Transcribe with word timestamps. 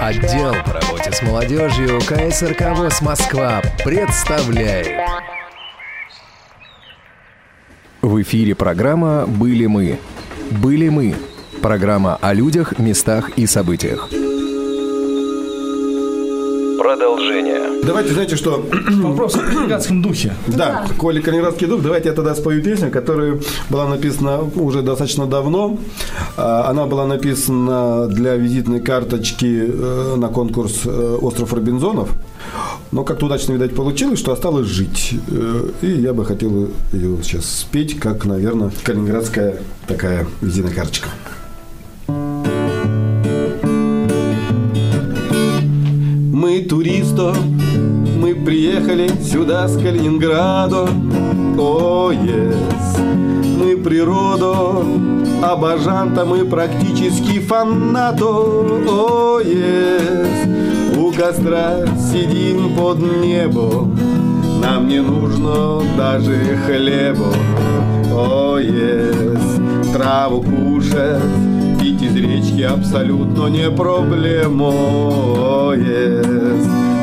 Отдел 0.00 0.54
по 0.64 0.74
работе 0.74 1.10
с 1.12 1.22
молодежью 1.22 1.98
КСРК 2.00 2.76
ВОЗ 2.76 3.00
Москва 3.00 3.60
представляет. 3.84 4.86
В 8.00 8.22
эфире 8.22 8.54
программа 8.54 9.26
«Были 9.26 9.66
мы». 9.66 9.98
«Были 10.52 10.88
мы»– 10.88 11.16
программа 11.62 12.16
о 12.16 12.32
людях, 12.32 12.78
местах 12.78 13.30
и 13.30 13.46
событиях. 13.46 14.08
Продолжение. 16.78 17.82
Давайте, 17.82 18.12
знаете 18.12 18.36
что? 18.36 18.64
Вопрос 19.02 19.34
о 19.34 19.40
калининградском 19.40 20.00
духе. 20.00 20.32
Да, 20.46 20.86
Коли 20.96 21.20
Калининградский 21.20 21.66
дух, 21.66 21.82
давайте 21.82 22.08
я 22.08 22.14
тогда 22.14 22.34
спою 22.36 22.62
песню, 22.62 22.90
которая 22.90 23.40
была 23.68 23.88
написана 23.88 24.38
уже 24.54 24.82
достаточно 24.82 25.26
давно. 25.26 25.76
А, 26.36 26.70
Она 26.70 26.86
была 26.86 27.04
написана 27.06 28.06
для 28.06 28.36
визитной 28.36 28.80
карточки 28.80 29.68
э, 29.68 30.14
на 30.16 30.28
конкурс 30.28 30.82
э, 30.84 31.18
«Остров 31.20 31.52
Робинзонов». 31.52 32.10
Но 32.92 33.02
как-то 33.04 33.26
удачно, 33.26 33.52
видать, 33.54 33.74
получилось, 33.74 34.20
что 34.20 34.32
осталось 34.32 34.68
жить. 34.68 35.14
Э, 35.28 35.68
И 35.82 35.90
я 35.90 36.12
бы 36.14 36.24
хотел 36.24 36.68
ее 36.92 37.18
сейчас 37.24 37.44
спеть, 37.44 37.98
как, 37.98 38.24
наверное, 38.24 38.70
калининградская 38.84 39.56
такая 39.88 40.26
визитная 40.40 40.72
карточка. 40.74 41.08
Туристы, 46.60 47.32
мы 48.20 48.34
приехали 48.34 49.08
сюда 49.22 49.68
с 49.68 49.76
Калининграда. 49.76 50.88
О, 51.58 52.10
yes. 52.10 53.00
Мы 53.58 53.76
природу 53.76 54.84
обожанта, 55.42 56.24
мы 56.24 56.44
практически 56.44 57.38
фанато. 57.40 58.24
О, 58.24 59.40
yes. 59.40 60.98
У 60.98 61.12
костра 61.12 61.86
сидим 62.12 62.74
под 62.76 62.98
небом, 62.98 63.96
нам 64.62 64.88
не 64.88 65.00
нужно 65.00 65.82
даже 65.96 66.58
хлеба. 66.66 67.32
О, 68.12 68.58
yes. 68.58 69.92
Траву 69.92 70.42
кушать, 70.42 71.22
пить 71.88 72.02
из 72.02 72.16
речки 72.16 72.62
абсолютно 72.62 73.46
не 73.46 73.70
проблема. 73.70 74.72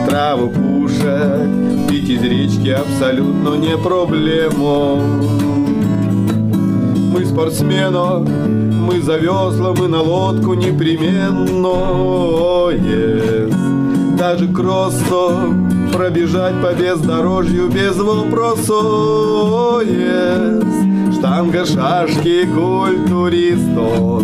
Траву 0.08 0.50
кушать, 0.50 1.50
пить 1.90 2.10
из 2.10 2.22
речки 2.22 2.70
абсолютно 2.70 3.56
не 3.56 3.76
проблема. 3.78 4.98
Мы 7.14 7.26
спортсмена, 7.26 8.20
мы 8.20 9.02
за 9.02 9.18
весла, 9.18 9.74
мы 9.76 9.88
на 9.88 10.04
лодку 10.04 10.54
непременно. 10.54 11.76
Даже 14.20 14.48
кроссо 14.48 15.50
пробежать 15.92 16.62
по 16.62 16.74
бездорожью 16.74 17.70
без 17.70 17.98
вопросов. 17.98 19.84
Штанга, 21.18 21.66
шашки, 21.66 22.46
культуристов, 22.46 24.22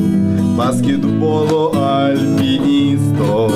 баскетболу, 0.58 1.74
альпинистов. 1.76 3.54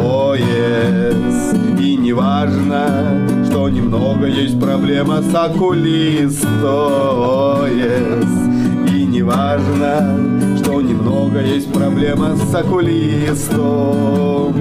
О, 0.00 0.34
yes. 0.34 1.80
И 1.80 1.96
не 1.96 2.12
важно, 2.12 3.26
что 3.46 3.68
немного 3.68 4.26
есть 4.26 4.58
проблема 4.60 5.22
с 5.22 5.34
окулистом. 5.34 6.50
О, 6.64 7.66
yes. 7.68 8.94
И 8.94 9.04
не 9.04 9.22
важно, 9.22 10.56
что 10.58 10.80
немного 10.80 11.40
есть 11.40 11.72
проблема 11.72 12.36
с 12.36 12.54
окулистом. 12.54 14.54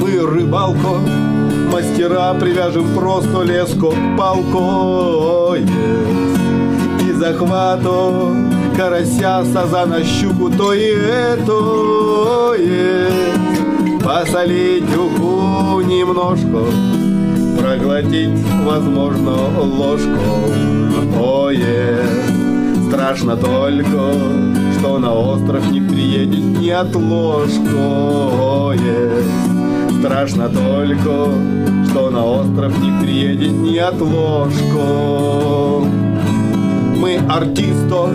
Мы 0.00 0.26
рыбалку, 0.26 0.98
мастера 1.72 2.34
привяжем 2.34 2.86
просто 2.94 3.42
леску 3.42 3.94
палку. 4.16 4.58
О, 4.58 5.56
yes. 5.56 7.08
И 7.08 7.12
захвату 7.12 8.36
карася, 8.80 9.44
сазана, 9.52 10.04
щуку, 10.04 10.50
то 10.58 10.74
и 10.74 10.94
это. 11.36 11.52
О, 11.52 12.54
yes. 12.56 13.12
Посолить 14.02 14.96
уху 14.96 15.80
немножко, 15.82 16.64
проглотить, 17.58 18.38
возможно, 18.64 19.32
ложку. 19.58 20.24
О, 21.20 21.50
yes. 21.50 22.88
Страшно 22.88 23.36
только, 23.36 24.12
что 24.78 24.98
на 24.98 25.12
остров 25.12 25.70
не 25.70 25.80
приедет 25.82 26.60
ни 26.60 26.70
отложку. 26.70 27.78
О, 27.78 28.72
yes. 28.72 29.24
Страшно 30.00 30.48
только, 30.48 31.28
что 31.90 32.10
на 32.10 32.24
остров 32.24 32.72
не 32.78 32.90
приедет 33.02 33.52
ни 33.52 33.76
отложку. 33.76 35.40
Мы 37.00 37.16
артисто, 37.30 38.08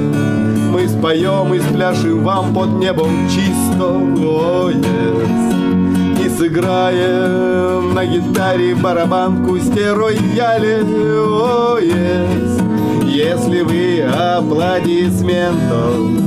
мы 0.71 0.87
споем 0.87 1.55
и 1.55 1.59
спляшем 1.59 2.23
вам 2.23 2.53
под 2.53 2.77
небом 2.77 3.27
чисто. 3.27 3.83
О, 3.83 4.69
yes. 4.69 6.23
И 6.23 6.29
сыграем 6.29 7.95
на 7.95 8.05
гитаре 8.05 8.75
барабанку 8.75 9.57
стерояли. 9.57 10.83
О, 10.83 11.79
yes. 11.79 12.61
Если 13.07 13.63
вы 13.63 14.03
аплодисментом, 14.03 16.19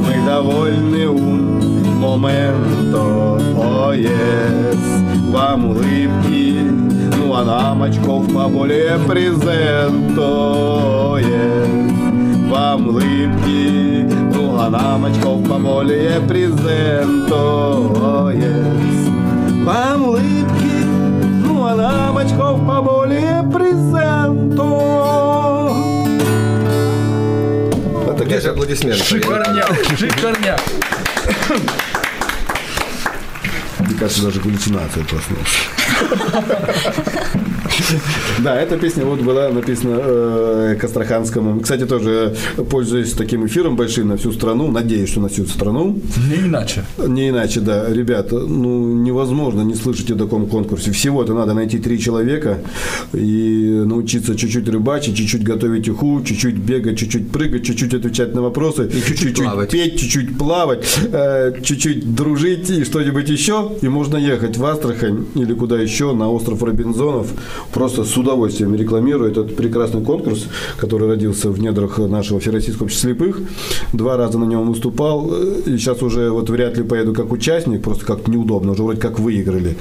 мы 0.00 0.26
довольны 0.26 1.06
un 1.06 2.00
момento. 2.00 3.38
О, 3.56 3.94
yes. 3.94 4.76
Вам 5.30 5.66
улыбки, 5.66 6.66
ну 7.16 7.32
а 7.32 7.44
нам 7.44 7.84
очков 7.84 8.26
поболее 8.34 8.98
презенто. 9.06 10.18
О, 10.18 11.16
yes. 11.20 11.91
Вам 12.62 12.86
улыбки, 12.86 14.06
ну 14.32 14.56
а 14.60 14.70
нам 14.70 15.04
очков 15.04 15.42
поболее 15.48 16.20
yes. 18.36 19.64
Вам 19.64 20.04
улыбки, 20.04 20.84
ну 21.44 21.66
а 21.66 21.74
нам 21.74 22.16
очков 22.18 22.64
поболее 22.64 23.42
презенто. 23.52 24.62
Вот 28.04 28.16
такие 28.16 28.40
же 28.40 28.50
аплодисменты. 28.50 29.02
Шикарняк, 29.02 29.76
шикарняк. 29.98 30.60
Мне 33.80 33.94
кажется, 33.98 34.22
даже 34.22 34.40
галлюцинация 34.40 35.04
проснулась. 35.04 35.68
Да, 38.38 38.60
эта 38.60 38.76
песня 38.78 39.04
вот 39.04 39.20
была 39.20 39.48
написана 39.50 39.98
э, 39.98 40.76
к 40.80 40.84
Астраханскому. 40.84 41.60
Кстати, 41.60 41.84
тоже 41.84 42.34
пользуясь 42.70 43.12
таким 43.12 43.46
эфиром 43.46 43.76
большим 43.76 44.08
на 44.08 44.16
всю 44.16 44.32
страну, 44.32 44.70
надеюсь, 44.70 45.10
что 45.10 45.20
на 45.20 45.28
всю 45.28 45.46
страну. 45.46 46.00
Не 46.30 46.46
иначе. 46.46 46.84
Не 46.98 47.28
иначе, 47.28 47.60
да. 47.60 47.88
Ребята, 47.88 48.38
ну 48.38 48.94
невозможно 48.94 49.62
не 49.62 49.74
слышать 49.74 50.10
о 50.10 50.16
таком 50.16 50.46
конкурсе. 50.46 50.90
Всего-то 50.92 51.34
надо 51.34 51.54
найти 51.54 51.78
три 51.78 51.98
человека 51.98 52.58
и 53.12 53.82
научиться 53.84 54.34
чуть-чуть 54.34 54.68
рыбачить, 54.68 55.16
чуть-чуть 55.16 55.42
готовить 55.42 55.88
уху, 55.88 56.22
чуть-чуть 56.24 56.56
бегать, 56.56 56.98
чуть-чуть 56.98 57.30
прыгать, 57.30 57.64
чуть-чуть 57.64 57.94
отвечать 57.94 58.34
на 58.34 58.42
вопросы, 58.42 58.90
чуть-чуть 58.90 59.38
петь, 59.70 60.00
чуть-чуть 60.00 60.38
плавать, 60.38 60.84
э, 61.12 61.52
чуть-чуть 61.62 62.14
дружить 62.14 62.70
и 62.70 62.84
что-нибудь 62.84 63.28
еще. 63.28 63.72
И 63.82 63.88
можно 63.88 64.16
ехать 64.16 64.56
в 64.56 64.64
Астрахань 64.64 65.26
или 65.34 65.54
куда 65.54 65.78
еще 65.78 66.12
на 66.12 66.30
остров 66.30 66.62
Робинзонов. 66.62 67.28
Просто 67.72 68.04
с 68.04 68.16
удовольствием 68.16 68.74
рекламирую 68.74 69.30
этот 69.30 69.56
прекрасный 69.56 70.02
конкурс, 70.02 70.46
который 70.76 71.08
родился 71.08 71.50
в 71.50 71.58
недрах 71.60 71.98
нашего 71.98 72.38
Всероссийского 72.40 72.84
общества 72.84 73.08
слепых. 73.10 73.40
Два 73.92 74.16
раза 74.16 74.38
на 74.38 74.44
нем 74.44 74.68
выступал. 74.70 75.30
И 75.66 75.76
сейчас 75.78 76.02
уже 76.02 76.30
вот 76.30 76.50
вряд 76.50 76.76
ли 76.76 76.82
поеду 76.82 77.14
как 77.14 77.32
участник, 77.32 77.82
просто 77.82 78.04
как-то 78.04 78.30
неудобно, 78.30 78.72
уже 78.72 78.82
вроде 78.82 79.00
как 79.00 79.18
выиграли. 79.18 79.76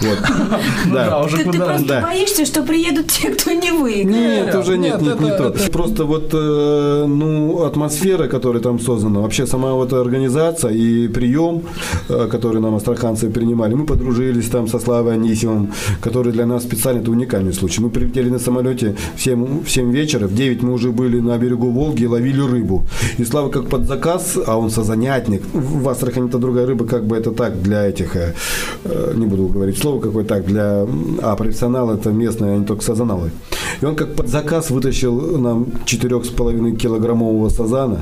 Вот. 0.00 0.18
Да, 0.92 1.06
Да. 1.10 1.20
уже 1.24 1.38
Ты, 1.38 1.52
просто 1.52 1.86
Да. 1.88 2.00
боишься, 2.02 2.44
что 2.46 2.62
приедут 2.62 3.08
те, 3.08 3.30
кто 3.30 3.50
не 3.52 3.70
выиграл. 3.72 4.14
Нет, 4.14 4.54
уже 4.54 4.78
нет, 4.78 5.00
нет, 5.02 5.02
нет, 5.02 5.20
не 5.20 5.28
это- 5.28 5.50
то. 5.50 5.70
Просто 5.70 6.04
вот, 6.04 6.30
э, 6.32 7.04
ну, 7.06 7.62
атмосфера, 7.64 8.26
которая 8.28 8.62
там 8.62 8.78
создана, 8.80 9.20
вообще 9.20 9.46
сама 9.46 9.72
вот 9.72 9.92
организация 9.92 10.70
и 10.72 11.08
прием, 11.08 11.62
э, 12.08 12.28
который 12.30 12.60
нам 12.60 12.74
астраханцы 12.76 13.28
принимали, 13.30 13.74
мы 13.74 13.86
подружились 13.86 14.48
там 14.48 14.68
со 14.68 14.78
Славой 14.78 15.14
Анисимовым, 15.14 15.72
который 16.00 16.32
для 16.32 16.46
нас 16.46 16.62
специально, 16.62 17.00
это 17.00 17.10
уникальный 17.10 17.23
случай. 17.52 17.80
Мы 17.80 17.90
прилетели 17.90 18.28
на 18.30 18.38
самолете 18.38 18.96
в 19.16 19.20
7, 19.20 19.62
в 19.64 19.70
7 19.70 19.92
вечера, 19.92 20.26
в 20.26 20.34
9 20.34 20.62
мы 20.62 20.72
уже 20.72 20.90
были 20.90 21.20
на 21.20 21.38
берегу 21.38 21.70
Волги 21.70 22.04
и 22.04 22.06
ловили 22.06 22.40
рыбу. 22.40 22.84
И 23.18 23.24
Слава 23.24 23.50
как 23.50 23.68
под 23.68 23.86
заказ, 23.86 24.38
а 24.46 24.56
он 24.58 24.70
созанятник. 24.70 25.42
В 25.52 25.88
Астрахани 25.88 26.28
это 26.28 26.38
другая 26.38 26.66
рыба, 26.66 26.86
как 26.86 27.06
бы 27.06 27.16
это 27.16 27.30
так 27.32 27.62
для 27.62 27.86
этих, 27.86 28.16
э, 28.16 28.34
э, 28.84 29.12
не 29.16 29.26
буду 29.26 29.46
говорить 29.46 29.78
слово 29.78 30.00
какое 30.00 30.24
так, 30.24 30.44
для, 30.44 30.86
а 31.22 31.36
профессионал 31.36 31.90
это 31.90 32.10
местные, 32.10 32.54
они 32.54 32.64
только 32.64 32.84
сазаналы. 32.84 33.30
И 33.80 33.84
он 33.84 33.96
как 33.96 34.14
под 34.14 34.28
заказ 34.28 34.70
вытащил 34.70 35.38
нам 35.38 35.66
4,5 35.86 36.76
килограммового 36.76 37.48
сазана 37.48 38.00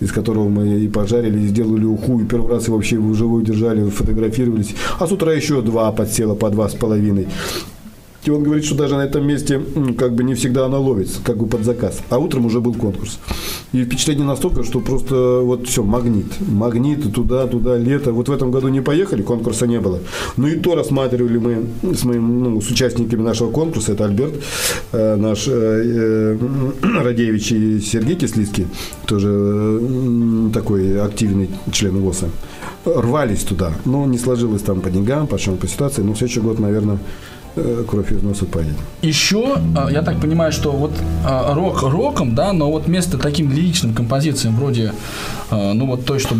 из 0.00 0.12
которого 0.12 0.48
мы 0.48 0.80
и 0.80 0.88
пожарили, 0.88 1.38
и 1.40 1.46
сделали 1.48 1.84
уху, 1.84 2.20
и 2.20 2.24
первый 2.24 2.52
раз 2.52 2.66
его 2.66 2.76
вообще 2.76 2.96
живую 3.14 3.44
держали, 3.44 3.88
фотографировались. 3.88 4.74
А 4.98 5.06
с 5.06 5.12
утра 5.12 5.32
еще 5.32 5.60
два 5.62 5.92
подсела 5.92 6.34
по 6.34 6.50
два 6.50 6.68
с 6.68 6.74
половиной. 6.74 7.28
И 8.24 8.30
он 8.30 8.42
говорит, 8.42 8.64
что 8.66 8.74
даже 8.74 8.96
на 8.96 9.02
этом 9.02 9.26
месте 9.26 9.62
как 9.98 10.14
бы 10.14 10.24
не 10.24 10.34
всегда 10.34 10.66
она 10.66 10.78
ловится, 10.78 11.20
как 11.24 11.38
бы 11.38 11.46
под 11.46 11.64
заказ. 11.64 12.00
А 12.10 12.18
утром 12.18 12.46
уже 12.46 12.60
был 12.60 12.74
конкурс. 12.74 13.18
И 13.72 13.82
впечатление 13.84 14.26
настолько, 14.26 14.62
что 14.62 14.80
просто 14.80 15.40
вот 15.42 15.66
все, 15.66 15.82
магнит. 15.82 16.26
Магнит 16.40 17.12
туда, 17.14 17.46
туда, 17.46 17.78
лето. 17.78 18.12
Вот 18.12 18.28
в 18.28 18.32
этом 18.32 18.50
году 18.50 18.68
не 18.68 18.82
поехали, 18.82 19.22
конкурса 19.22 19.66
не 19.66 19.80
было. 19.80 20.00
Ну 20.36 20.48
и 20.48 20.56
то 20.56 20.74
рассматривали 20.74 21.38
мы 21.38 21.94
с 21.94 22.04
моим, 22.04 22.42
ну, 22.42 22.60
с 22.60 22.70
участниками 22.70 23.22
нашего 23.22 23.50
конкурса, 23.50 23.92
это 23.92 24.04
Альберт, 24.04 24.34
э, 24.92 25.16
наш 25.16 25.48
э, 25.48 25.52
э, 25.52 26.38
Радевич 26.82 27.52
и 27.52 27.80
Сергей 27.80 28.16
Кислицкий, 28.16 28.66
тоже 29.06 29.28
э, 29.30 30.50
такой 30.52 31.00
активный 31.00 31.48
член 31.72 31.96
ВОСа 32.00 32.28
рвались 32.84 33.42
туда, 33.42 33.72
но 33.84 34.06
не 34.06 34.18
сложилось 34.18 34.62
там 34.62 34.80
по 34.80 34.90
деньгам, 34.90 35.26
по 35.26 35.38
чем 35.38 35.56
по 35.56 35.66
ситуации, 35.66 36.02
но 36.02 36.14
в 36.14 36.18
следующий 36.18 36.40
год, 36.40 36.58
наверное, 36.58 36.98
кровь 37.88 38.12
из 38.12 38.22
носа 38.22 38.44
поедет. 38.44 38.76
Еще, 39.02 39.56
а, 39.76 39.90
я 39.90 40.02
так 40.02 40.20
понимаю, 40.20 40.52
что 40.52 40.72
вот 40.72 40.92
а, 41.24 41.54
рок 41.54 41.82
роком, 41.82 42.34
да, 42.34 42.52
но 42.52 42.70
вот 42.70 42.86
вместо 42.86 43.18
таким 43.18 43.50
лиричным 43.50 43.94
композициям 43.94 44.56
вроде, 44.56 44.92
а, 45.50 45.72
ну 45.72 45.86
вот 45.86 46.04
той, 46.04 46.18
что 46.18 46.34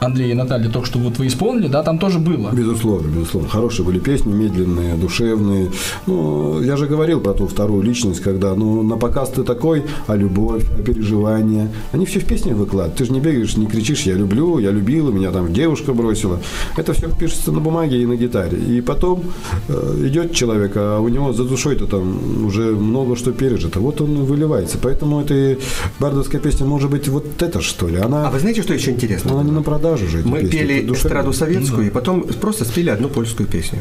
Андрей 0.00 0.30
и 0.30 0.34
Наталья 0.34 0.68
только 0.70 0.86
что 0.86 0.98
вот 0.98 1.18
вы 1.18 1.26
исполнили, 1.28 1.68
да, 1.68 1.82
там 1.82 1.98
тоже 1.98 2.18
было. 2.18 2.50
Безусловно, 2.52 3.08
безусловно. 3.08 3.48
Хорошие 3.48 3.84
были 3.86 3.98
песни, 3.98 4.32
медленные, 4.32 4.94
душевные. 4.96 5.70
Ну, 6.06 6.60
я 6.62 6.76
же 6.76 6.86
говорил 6.86 7.20
про 7.20 7.32
ту 7.32 7.46
вторую 7.46 7.82
личность, 7.82 8.20
когда, 8.20 8.54
ну, 8.54 8.82
на 8.82 8.96
показ 8.96 9.30
ты 9.30 9.42
такой, 9.44 9.84
а 10.06 10.16
любовь, 10.16 10.64
а 10.78 10.82
переживания. 10.82 11.70
Они 11.92 12.04
все 12.06 12.20
в 12.20 12.24
песнях 12.26 12.56
выкладывают. 12.56 12.96
Ты 12.98 13.04
же 13.06 13.12
не 13.12 13.20
бегаешь, 13.20 13.56
не 13.56 13.66
кричишь, 13.66 14.02
я 14.02 14.14
люблю, 14.14 14.58
я 14.58 14.70
любила, 14.70 15.10
меня 15.10 15.30
там 15.30 15.52
девушка 15.52 15.92
бросила. 15.94 16.38
Это 16.76 16.92
все 16.92 17.08
пишется 17.08 17.52
на 17.52 17.60
бумаге 17.60 18.02
и 18.02 18.06
на 18.06 18.16
гитаре. 18.16 18.58
И 18.58 18.80
потом 18.80 19.22
э, 19.68 19.94
идет 20.06 20.32
человек, 20.34 20.72
а 20.76 21.00
у 21.00 21.08
него 21.08 21.32
за 21.32 21.44
душой-то 21.44 21.86
там 21.86 22.46
уже 22.46 22.72
много 22.72 23.16
что 23.16 23.32
пережито. 23.32 23.80
Вот 23.80 24.00
он 24.00 24.18
и 24.18 24.22
выливается. 24.22 24.78
Поэтому 24.82 25.20
эта 25.20 25.56
бардовская 25.98 26.40
песня 26.40 26.66
может 26.66 26.90
быть 26.90 27.08
вот 27.08 27.42
это, 27.42 27.60
что 27.60 27.88
ли. 27.88 27.96
Она, 27.98 28.28
А 28.28 28.30
вы 28.30 28.40
знаете, 28.40 28.62
что 28.62 28.74
еще 28.74 28.90
интересно? 28.90 29.32
она 29.32 29.42
не 29.42 29.50
на 29.50 29.62
продажу 29.62 29.83
же. 29.96 30.20
эти 30.20 30.26
Мы 30.26 30.40
песни. 30.40 30.58
пели 30.58 30.92
эстраду 30.92 31.32
советскую, 31.32 31.86
и 31.86 31.90
потом 31.90 32.22
просто 32.22 32.64
спели 32.64 32.90
одну 32.90 33.08
польскую 33.08 33.48
песню. 33.48 33.80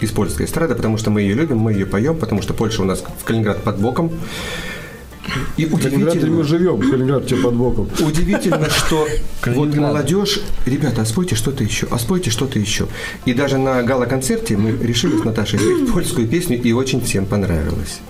Из 0.00 0.10
польской 0.10 0.46
эстрады, 0.46 0.74
потому 0.74 0.98
что 0.98 1.10
мы 1.10 1.20
ее 1.22 1.34
любим, 1.34 1.58
мы 1.58 1.72
ее 1.72 1.86
поем, 1.86 2.16
потому 2.16 2.42
что 2.42 2.52
Польша 2.52 2.82
у 2.82 2.84
нас 2.84 3.02
в 3.20 3.24
Калининград 3.24 3.62
под 3.62 3.78
боком. 3.78 4.10
И 5.56 5.64
В 5.64 5.76
Калининграде 5.78 6.18
удивительно, 6.18 6.36
мы 6.36 6.44
живем, 6.44 6.78
Калининград 6.80 7.26
тебе 7.26 7.40
под 7.40 7.54
боком. 7.54 7.88
удивительно, 8.00 8.68
что 8.68 9.06
вот 9.46 9.74
молодежь, 9.74 10.40
ребята, 10.66 11.02
а 11.02 11.04
спойте 11.04 11.34
что-то 11.34 11.64
еще, 11.64 11.86
а 11.90 11.98
спойте 11.98 12.30
что-то 12.30 12.58
еще. 12.58 12.88
И 13.24 13.32
даже 13.32 13.56
на 13.56 13.82
гала-концерте 13.82 14.56
мы 14.56 14.72
решили 14.72 15.16
с 15.16 15.24
Наташей 15.24 15.58
спеть 15.58 15.92
польскую 15.92 16.28
песню, 16.28 16.60
и 16.60 16.72
очень 16.72 17.00
всем 17.00 17.24
понравилось. 17.26 18.00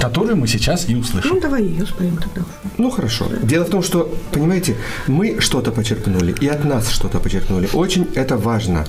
Которую 0.00 0.36
мы 0.36 0.48
сейчас 0.48 0.88
и 0.88 0.96
услышим. 0.96 1.30
Ну, 1.34 1.40
давай 1.40 1.62
ее 1.62 1.86
споем 1.86 2.16
тогда. 2.16 2.42
Ну 2.78 2.90
хорошо. 2.90 3.26
Дело 3.42 3.64
в 3.64 3.70
том, 3.70 3.82
что, 3.82 4.12
понимаете, 4.32 4.74
мы 5.06 5.40
что-то 5.40 5.70
почерпнули, 5.70 6.34
и 6.40 6.48
от 6.48 6.64
нас 6.64 6.90
что-то 6.90 7.18
почерпнули. 7.20 7.68
Очень 7.72 8.08
это 8.14 8.36
важно. 8.36 8.86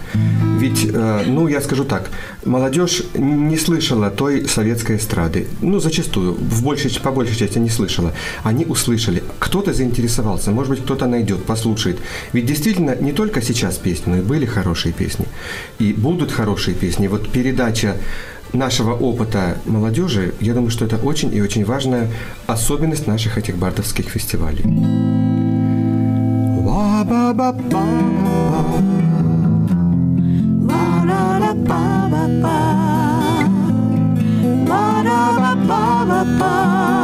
Ведь, 0.60 0.90
э, 0.94 1.24
ну, 1.28 1.48
я 1.48 1.62
скажу 1.62 1.84
так, 1.84 2.10
молодежь 2.46 3.04
не 3.16 3.58
слышала 3.58 4.10
той 4.10 4.48
советской 4.48 4.96
эстрады. 4.96 5.48
Ну, 5.62 5.80
зачастую, 5.80 6.34
в 6.34 6.64
большей, 6.64 6.92
по 7.02 7.12
большей 7.12 7.36
части 7.36 7.60
не 7.60 7.70
слышала. 7.70 8.14
Они 8.44 8.66
услышали. 8.66 9.24
Кто-то 9.40 9.74
заинтересовался, 9.74 10.52
может 10.52 10.70
быть, 10.70 10.84
кто-то 10.84 11.08
найдет, 11.08 11.44
послушает. 11.44 12.00
Ведь 12.34 12.46
действительно 12.46 12.96
не 12.96 13.12
только 13.12 13.42
сейчас 13.42 13.78
песни, 13.78 14.12
но 14.12 14.18
и 14.18 14.22
были 14.22 14.46
хорошие 14.46 14.94
песни. 14.94 15.26
И 15.80 15.94
будут 15.94 16.32
хорошие 16.32 16.76
песни. 16.76 17.08
Вот 17.08 17.30
передача 17.30 17.96
нашего 18.54 18.94
опыта 18.94 19.58
молодежи, 19.66 20.34
я 20.40 20.54
думаю, 20.54 20.70
что 20.70 20.86
это 20.86 20.98
очень 20.98 21.34
и 21.34 21.42
очень 21.42 21.66
важная 21.66 22.08
особенность 22.48 23.08
наших 23.08 23.38
этих 23.38 23.58
бардовских 23.58 24.10
фестивалей. 24.10 24.64
Gdzie 36.34 37.03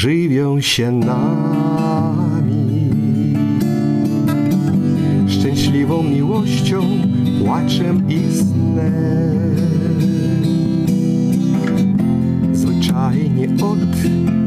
żywią 0.00 0.60
się 0.60 0.92
nami. 0.92 2.90
Szczęśliwą 5.28 6.02
miłością, 6.02 6.82
płaczem 7.44 8.08
i 8.08 8.18
snem. 8.32 9.56
Zwyczajnie 12.52 13.48
od 13.64 13.78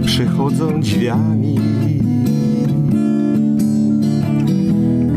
przychodzą 0.05 0.81
drzwiami. 0.81 1.59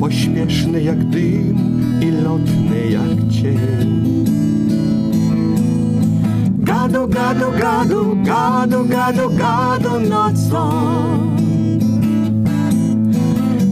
Pośpieszny 0.00 0.82
jak 0.82 1.04
dym 1.04 1.56
i 2.02 2.10
lotny 2.10 2.90
jak 2.90 3.25
gadu, 8.66 8.84
gadu, 8.84 9.28
gadu, 9.28 9.28
gadu 9.38 10.00
nocą. 10.00 10.64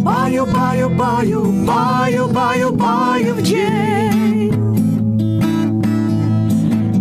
Baju, 0.04 0.46
baju, 0.46 0.88
baju, 0.88 1.40
baju, 1.66 2.28
baju, 2.28 2.70
baju 2.72 3.34
dzień. 3.42 4.50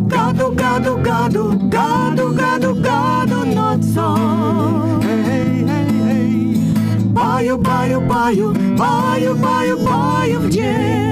Gadu, 0.08 0.52
gadu, 0.56 0.98
gadu, 1.04 1.44
gadu, 1.70 2.34
gadu, 2.34 2.74
gadu 2.82 3.46
nocą. 3.56 4.16
Baju, 7.14 7.58
baju, 7.58 8.02
baju, 8.02 8.54
baju, 8.78 9.36
baju, 9.36 9.78
baju 9.86 10.40
w 10.40 10.50
dzień. 10.50 11.03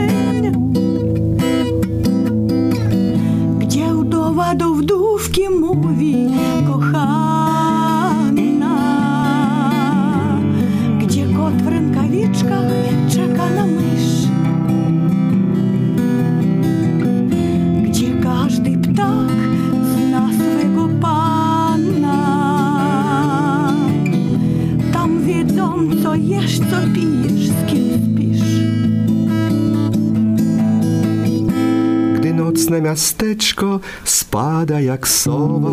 Nocne 32.72 32.82
miasteczko 32.82 33.80
spada 34.06 34.80
jak 34.80 35.08
sowa. 35.08 35.70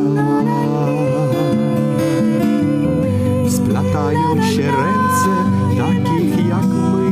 Splatają 3.49 4.43
się 4.43 4.63
ręce 4.63 5.33
takich 5.77 6.49
jak 6.49 6.67
my. 6.67 7.11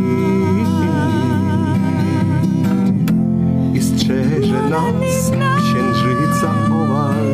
I 3.74 3.82
strzeże 3.82 4.62
nas 4.70 5.32
księżyca 5.58 6.54
owal. 6.82 7.26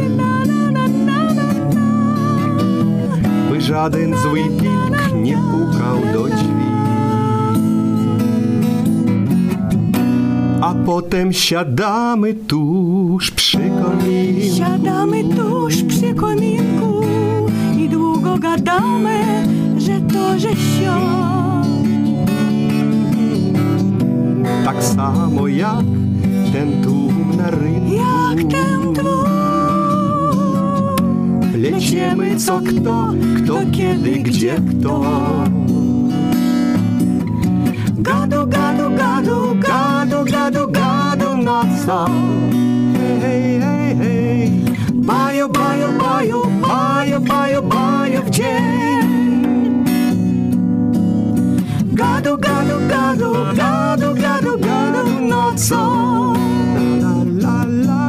By 3.51 3.61
żaden 3.61 4.17
zły 4.17 4.43
wilk 4.43 5.15
nie 5.15 5.37
pukał 5.37 6.13
do 6.13 6.29
drzwi 6.29 6.82
a 10.73 10.75
Potem 10.75 11.33
siadamy 11.33 12.35
tuż 12.35 13.31
przy 13.31 13.59
kominku. 13.59 14.57
Siadamy 14.57 15.25
tuż 15.25 15.83
przy 15.83 16.15
kominku 16.15 17.01
i 17.79 17.89
długo 17.89 18.39
gadamy, 18.39 19.45
że 19.79 20.01
to, 20.01 20.39
że 20.39 20.49
sio. 20.49 21.01
Tak 24.65 24.85
samo 24.85 25.49
jak 25.49 25.85
ten 26.53 26.83
tłum 26.83 27.37
na 27.37 27.51
rynku. 27.51 27.95
Jak 27.95 28.39
ten 28.53 28.95
tłum. 28.95 29.27
Lecimy 31.55 32.37
co 32.37 32.61
kto, 32.61 33.13
kto 33.37 33.59
kiedy, 33.73 34.11
gdzie 34.11 34.55
kto. 34.71 35.03
Baju, 44.93 45.49
baju, 45.49 45.89
baju, 46.63 47.21
baju, 47.21 47.63
baju 47.63 48.23
w 48.27 48.31
dzień. 48.31 49.85
Gadu, 51.93 52.37
gadu, 52.37 52.79
gadu, 52.89 53.33
gadu, 53.57 54.15
gadu, 54.15 54.59
gadu 54.59 55.21
nocą. 55.21 56.35
La, 57.03 57.15
la, 57.43 57.65
la. 57.87 58.03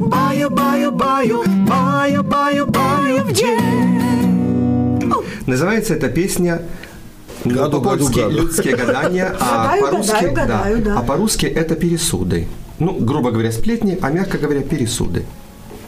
Baju, 0.00 0.50
baju, 0.50 0.90
baju, 0.90 1.44
baju, 1.66 2.22
baju, 2.22 2.66
baju 2.66 3.24
w 3.24 3.32
dzień. 3.32 3.94
Называется 5.46 5.94
эта 5.94 6.08
песня 6.08 6.60
ну, 7.44 7.54
Гаду, 7.54 7.82
по-польски 7.82 8.20
гаду, 8.20 8.30
гаду. 8.30 8.42
«Людские 8.42 8.76
гадания», 8.76 9.36
а 9.40 9.76
по-русски, 9.80 10.24
гадаю, 10.34 10.82
да. 10.82 10.98
а 10.98 11.02
по-русски 11.02 11.46
это 11.46 11.74
пересуды. 11.74 12.48
Ну, 12.78 12.96
грубо 12.98 13.30
говоря, 13.30 13.52
сплетни, 13.52 13.98
а 14.00 14.10
мягко 14.10 14.38
говоря, 14.38 14.62
пересуды. 14.62 15.24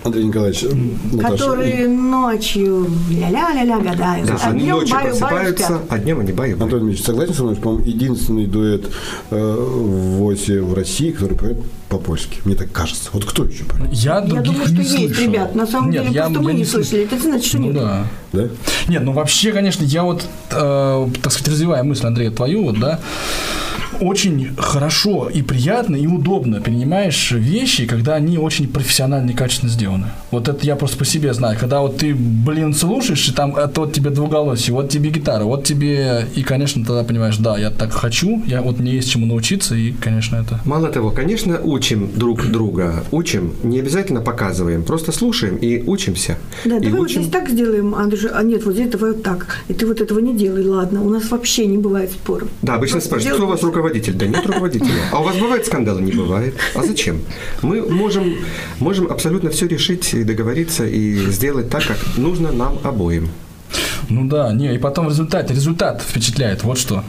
Андрей 0.06 0.24
Николаевич, 0.24 0.64
Наташа, 1.12 1.36
Которые 1.36 1.88
ночью 1.88 2.86
ля-ля-ля-ля 3.10 3.78
гадают. 3.78 4.26
Да, 4.28 4.38
а 4.42 4.50
они 4.50 4.60
днем 4.62 4.76
ночью 4.78 4.94
баю-баю 4.94 5.18
просыпаются, 5.18 5.64
спят. 5.64 5.80
а 5.88 5.98
днем 5.98 6.20
они 6.20 6.32
баю 6.32 6.52
Антон 6.54 6.80
Дмитриевич, 6.80 7.04
согласен 7.04 7.34
со 7.34 7.42
мной, 7.42 7.56
по-моему, 7.56 7.84
единственный 7.84 8.46
дуэт 8.46 8.86
э, 9.30 9.36
в 9.58 10.16
ВОСе 10.18 10.62
в 10.62 10.74
России, 10.74 11.10
который 11.10 11.36
поет 11.36 11.58
по-польски. 11.88 12.38
Мне 12.44 12.54
так 12.56 12.70
кажется. 12.72 13.10
Вот 13.12 13.24
кто 13.24 13.44
еще 13.44 13.64
поет? 13.64 13.92
Я 13.92 14.18
Я 14.26 14.40
думаю, 14.40 14.64
что 14.66 14.74
не 14.74 14.78
есть, 14.82 14.96
слышал. 14.96 15.24
ребят. 15.24 15.54
На 15.54 15.66
самом 15.66 15.90
Нет, 15.90 16.02
деле, 16.04 16.14
я, 16.14 16.22
просто 16.24 16.40
я 16.40 16.44
мы 16.44 16.52
не 16.54 16.64
слышал. 16.64 16.90
слышали. 16.90 17.04
Это 17.04 17.22
значит, 17.22 17.44
что 17.46 17.58
Ну 17.58 17.64
нет. 17.66 17.74
да. 17.74 18.04
Да? 18.32 18.48
Нет, 18.88 19.02
ну 19.02 19.12
вообще, 19.12 19.52
конечно, 19.52 19.84
я 19.84 20.02
вот, 20.02 20.26
э, 20.50 21.08
так 21.22 21.32
сказать, 21.32 21.48
развивая 21.48 21.82
мысль 21.82 22.06
Андрея 22.06 22.30
твою, 22.30 22.64
вот, 22.64 22.78
да, 22.80 23.00
очень 24.00 24.54
хорошо 24.56 25.28
и 25.32 25.42
приятно 25.42 25.96
и 25.96 26.06
удобно 26.06 26.60
принимаешь 26.60 27.32
вещи, 27.32 27.86
когда 27.86 28.14
они 28.14 28.38
очень 28.38 28.68
профессионально 28.68 29.30
и 29.30 29.34
качественно 29.34 29.70
сделаны. 29.70 30.06
Вот 30.30 30.48
это 30.48 30.64
я 30.66 30.76
просто 30.76 30.96
по 30.98 31.04
себе 31.04 31.32
знаю. 31.34 31.56
Когда 31.58 31.80
вот 31.80 31.98
ты, 31.98 32.14
блин, 32.14 32.74
слушаешь, 32.74 33.28
и 33.28 33.32
там 33.32 33.56
это 33.56 33.80
вот 33.80 33.92
тебе 33.92 34.10
двуголосие, 34.10 34.74
вот 34.74 34.88
тебе 34.88 35.10
гитара, 35.10 35.44
вот 35.44 35.64
тебе... 35.64 36.26
И, 36.34 36.42
конечно, 36.42 36.84
тогда 36.84 37.04
понимаешь, 37.04 37.36
да, 37.38 37.56
я 37.58 37.70
так 37.70 37.92
хочу, 37.92 38.42
я 38.46 38.62
вот 38.62 38.78
мне 38.78 38.92
есть 38.92 39.10
чему 39.10 39.26
научиться, 39.26 39.74
и, 39.74 39.92
конечно, 39.92 40.36
это... 40.36 40.60
Мало 40.64 40.88
того, 40.88 41.10
конечно, 41.10 41.60
учим 41.62 42.10
друг 42.14 42.46
друга, 42.46 43.04
учим, 43.10 43.52
не 43.62 43.80
обязательно 43.80 44.20
показываем, 44.20 44.82
просто 44.84 45.12
слушаем 45.12 45.56
и 45.56 45.82
учимся. 45.86 46.36
Да, 46.64 46.76
и 46.76 46.80
давай 46.80 46.98
вот 46.98 47.06
учим. 47.06 47.22
здесь 47.22 47.32
так 47.32 47.48
сделаем, 47.48 47.94
а, 47.94 48.06
даже- 48.06 48.28
а 48.28 48.42
нет, 48.42 48.64
вот 48.64 48.74
здесь 48.74 48.88
давай 48.90 49.12
вот 49.12 49.22
так. 49.22 49.46
И 49.68 49.74
ты 49.74 49.86
вот 49.86 50.00
этого 50.00 50.18
не 50.18 50.36
делай, 50.36 50.64
ладно. 50.66 51.02
У 51.02 51.10
нас 51.10 51.30
вообще 51.30 51.66
не 51.66 51.78
бывает 51.78 52.10
споров. 52.10 52.48
Да, 52.62 52.74
обычно 52.74 53.00
спрашивают, 53.00 53.36
кто 53.36 53.46
у 53.46 53.48
вас 53.50 53.62
руководитель? 53.62 53.85
Да 54.16 54.26
нет 54.26 54.46
руководителя. 54.46 55.02
А 55.12 55.20
у 55.20 55.24
вас 55.24 55.36
бывают 55.36 55.66
скандалы? 55.66 56.02
Не 56.02 56.12
бывает. 56.12 56.54
А 56.74 56.82
зачем? 56.82 57.20
Мы 57.62 57.82
можем, 57.82 58.36
можем 58.78 59.10
абсолютно 59.10 59.50
все 59.50 59.66
решить 59.66 60.14
и 60.14 60.24
договориться 60.24 60.86
и 60.86 61.30
сделать 61.30 61.70
так, 61.70 61.84
как 61.86 61.98
нужно 62.16 62.52
нам 62.52 62.78
обоим. 62.82 63.28
Ну 64.08 64.28
да, 64.28 64.52
не, 64.52 64.74
и 64.74 64.78
потом 64.78 65.06
в 65.06 65.10
результате, 65.10 65.52
результат 65.52 66.02
впечатляет, 66.02 66.62
вот 66.62 66.78
что. 66.78 67.02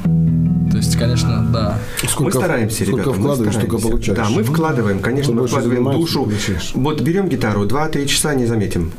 То 0.71 0.77
есть, 0.77 0.97
конечно, 0.97 1.47
да. 1.51 1.79
мы 2.19 2.31
стараемся, 2.31 2.85
сколько 2.85 3.01
ребята. 3.01 3.09
мы 3.09 3.15
вкладываешь, 3.15 3.55
столько 3.55 3.77
получаешь. 3.77 4.17
Да, 4.17 4.29
мы 4.29 4.43
вкладываем, 4.43 4.99
конечно, 4.99 5.33
мы 5.33 5.47
вкладываем 5.47 5.91
душу. 5.91 6.29
Вот 6.73 7.01
берем 7.01 7.29
гитару, 7.29 7.65
2-3 7.65 8.05
часа 8.05 8.33
не 8.33 8.45
заметим. 8.45 8.91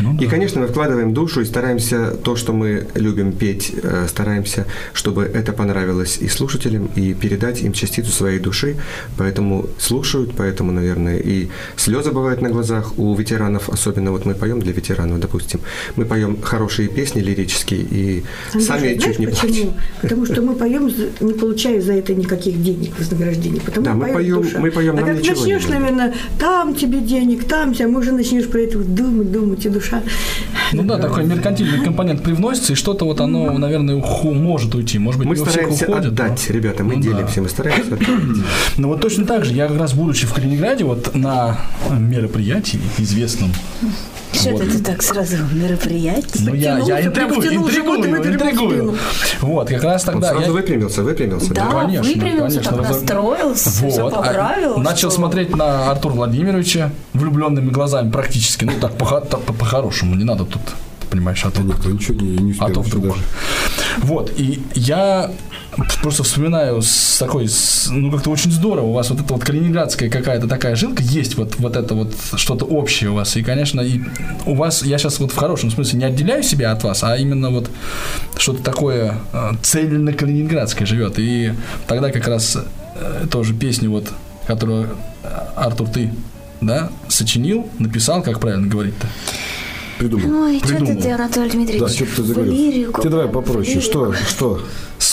Ну 0.00 0.16
и, 0.20 0.26
конечно, 0.26 0.60
мы 0.60 0.66
вкладываем 0.66 1.12
душу 1.14 1.40
и 1.40 1.44
стараемся 1.44 2.10
то, 2.22 2.36
что 2.36 2.52
мы 2.52 2.86
любим 2.94 3.32
петь, 3.32 3.72
э, 3.82 4.06
стараемся, 4.08 4.66
чтобы 4.92 5.22
это 5.24 5.52
понравилось 5.52 6.18
и 6.20 6.28
слушателям, 6.28 6.88
и 6.96 7.14
передать 7.14 7.62
им 7.62 7.72
частицу 7.72 8.10
своей 8.12 8.38
души. 8.38 8.76
Поэтому 9.18 9.66
слушают, 9.78 10.32
поэтому, 10.36 10.72
наверное, 10.72 11.18
и 11.18 11.48
слезы 11.76 12.10
бывают 12.10 12.42
на 12.42 12.50
глазах 12.50 12.98
у 12.98 13.14
ветеранов, 13.14 13.68
особенно 13.68 14.10
вот 14.12 14.24
мы 14.26 14.34
поем 14.34 14.60
для 14.60 14.72
ветеранов, 14.72 15.20
допустим. 15.20 15.60
Мы 15.96 16.04
поем 16.04 16.40
хорошие 16.42 16.88
песни 16.88 17.20
лирические 17.20 17.80
и 17.80 18.24
Андрюша, 18.52 18.66
сами 18.66 18.80
знаешь 18.80 19.02
чуть 19.02 19.18
не 19.18 19.26
почему? 19.26 19.48
плачем. 19.52 19.74
Потому 20.02 20.26
что 20.26 20.42
мы 20.42 20.54
поем, 20.54 20.90
не 21.20 21.32
получая 21.32 21.80
за 21.80 21.92
это 21.92 22.14
никаких 22.14 22.62
денег, 22.62 22.98
вознаграждений. 22.98 23.60
Потому 23.60 23.84
Да, 23.86 23.94
мы 23.94 24.06
поем- 24.08 24.42
душа. 24.42 24.58
мы 24.58 24.70
поем, 24.70 24.94
а 24.96 25.00
нам 25.00 25.06
как 25.16 25.16
начнешь, 25.26 25.66
наверное, 25.68 26.14
там 26.38 26.74
тебе 26.74 27.00
денег, 27.00 27.44
там 27.44 27.74
тебя, 27.74 27.88
уже 27.88 28.12
начнешь 28.12 28.46
про 28.48 28.60
это 28.60 28.78
думать, 28.78 29.32
думать, 29.32 29.64
и 29.66 29.68
душа. 29.74 30.02
Ну 30.72 30.82
да, 30.84 30.98
такой 30.98 31.24
меркантильный 31.24 31.84
компонент 31.84 32.22
привносится, 32.22 32.72
и 32.72 32.76
что-то 32.76 33.04
вот 33.04 33.20
оно, 33.20 33.52
наверное, 33.58 33.96
уху- 33.96 34.32
может 34.34 34.74
уйти. 34.74 34.98
Может 34.98 35.18
быть, 35.18 35.28
Мы 35.28 35.34
не 35.36 35.40
у 35.40 35.44
всех 35.44 35.52
стараемся 35.54 35.84
уходит. 35.84 36.04
но- 36.04 36.24
отдать, 36.24 36.50
ребята, 36.50 36.84
мы 36.84 36.96
Ну 36.96 37.02
да. 37.02 37.08
делимся, 37.08 37.42
мы 37.42 37.48
стараемся 37.48 37.94
отдать. 37.94 38.08
Ну 38.78 38.88
вот 38.88 39.00
точно 39.00 39.26
так 39.26 39.44
же, 39.44 39.52
я 39.54 39.68
как 39.68 39.78
раз 39.78 39.92
будучи 39.92 40.26
в 40.26 40.32
Калининграде, 40.32 40.84
вот 40.84 41.14
на 41.14 41.58
мероприятии 41.90 42.80
известном, 42.98 43.52
Что 44.34 44.50
Вот. 44.50 44.62
это 44.62 44.72
ты 44.78 44.84
так 44.84 45.02
сразу 45.02 45.36
мероприятие? 45.52 46.44
ну 46.44 46.54
я, 46.54 46.78
я 46.78 47.06
интригую, 47.06 47.40
втянул 47.40 47.66
интригую, 47.68 48.34
интригую. 48.34 48.98
Вот, 49.40 49.68
как 49.68 49.82
раз 49.84 50.06
Он 50.08 50.14
тогда 50.14 50.30
сразу 50.30 50.46
я... 50.46 50.52
выпрямился, 50.52 51.02
выпрямился. 51.02 51.54
Да, 51.54 51.66
конечно, 51.66 52.12
выпрямился, 52.12 52.60
конечно, 52.60 52.72
так 52.72 52.80
разо- 52.80 52.92
настроился, 53.00 53.70
все 53.70 54.02
Вот, 54.02 54.12
а 54.12 54.16
поправил. 54.22 54.76
начал 54.78 55.10
что- 55.10 55.18
смотреть 55.18 55.54
на 55.56 55.90
Артура 55.90 56.12
Владимировича 56.14 56.90
влюбленными 57.12 57.70
глазами 57.70 58.10
практически, 58.10 58.64
ну 58.64 58.72
так 58.80 58.92
по- 58.96 59.20
так 59.20 59.40
по- 59.42 59.52
по-хорошему, 59.52 60.14
не 60.16 60.24
надо 60.24 60.44
тут, 60.44 60.62
понимаешь, 61.10 61.44
а 61.44 61.50
то 61.50 61.62
Никто 61.62 61.90
ничего 61.90 62.20
не, 62.20 62.36
не 62.38 62.50
успел 62.52 62.66
а 62.66 62.70
то 62.72 62.80
вдруг. 62.82 63.04
даже. 63.04 63.20
Вот, 63.98 64.32
и 64.36 64.62
я 64.74 65.30
просто 66.02 66.22
вспоминаю 66.22 66.80
с 66.82 67.18
такой, 67.18 67.48
с- 67.48 67.88
ну 67.90 68.10
как-то 68.10 68.30
очень 68.30 68.50
здорово, 68.50 68.86
у 68.86 68.92
вас 68.92 69.10
вот 69.10 69.20
эта 69.20 69.32
вот 69.34 69.44
калининградская 69.44 70.08
какая-то 70.10 70.46
такая 70.48 70.76
жилка, 70.76 71.02
есть 71.02 71.36
вот, 71.36 71.56
вот 71.58 71.76
это 71.76 71.94
вот 71.94 72.14
что-то 72.36 72.64
общее 72.64 73.10
у 73.10 73.14
вас, 73.14 73.36
и, 73.36 73.42
конечно, 73.42 73.80
и 73.80 74.00
у 74.46 74.54
вас, 74.54 74.82
я 74.84 74.98
сейчас 74.98 75.18
вот 75.20 75.32
в 75.32 75.36
хорошем 75.36 75.70
смысле 75.70 75.98
не 76.00 76.04
отделяю 76.04 76.42
себя 76.42 76.72
от 76.72 76.82
вас, 76.84 77.02
а 77.02 77.16
именно 77.16 77.50
вот 77.50 77.70
что-то 78.36 78.62
такое 78.62 79.14
э, 79.32 79.50
цельно-калининградское 79.62 80.86
живет, 80.86 81.14
и 81.18 81.52
тогда 81.86 82.10
как 82.10 82.26
раз 82.28 82.56
э, 82.96 83.26
тоже 83.30 83.54
песню 83.54 83.90
вот, 83.90 84.08
которую 84.46 84.88
э, 85.22 85.28
Артур 85.56 85.88
ты, 85.88 86.12
да, 86.60 86.90
сочинил, 87.08 87.68
написал, 87.78 88.22
как 88.22 88.40
правильно 88.40 88.66
говорить-то? 88.66 89.06
Придумал. 89.98 90.42
Ой, 90.46 90.58
что 90.58 90.68
Придумал. 90.68 91.02
ты, 91.02 91.10
Анатолий 91.12 91.50
Дмитриевич, 91.50 91.82
Да, 91.88 91.94
что 91.94 92.16
ты 92.16 92.22
заговорил? 92.24 92.52
лирику, 92.52 93.00
Ты 93.02 93.08
давай 93.10 93.28
попроще. 93.28 93.74
лирику. 93.76 93.80
Что? 93.90 94.12
Что? 94.28 94.60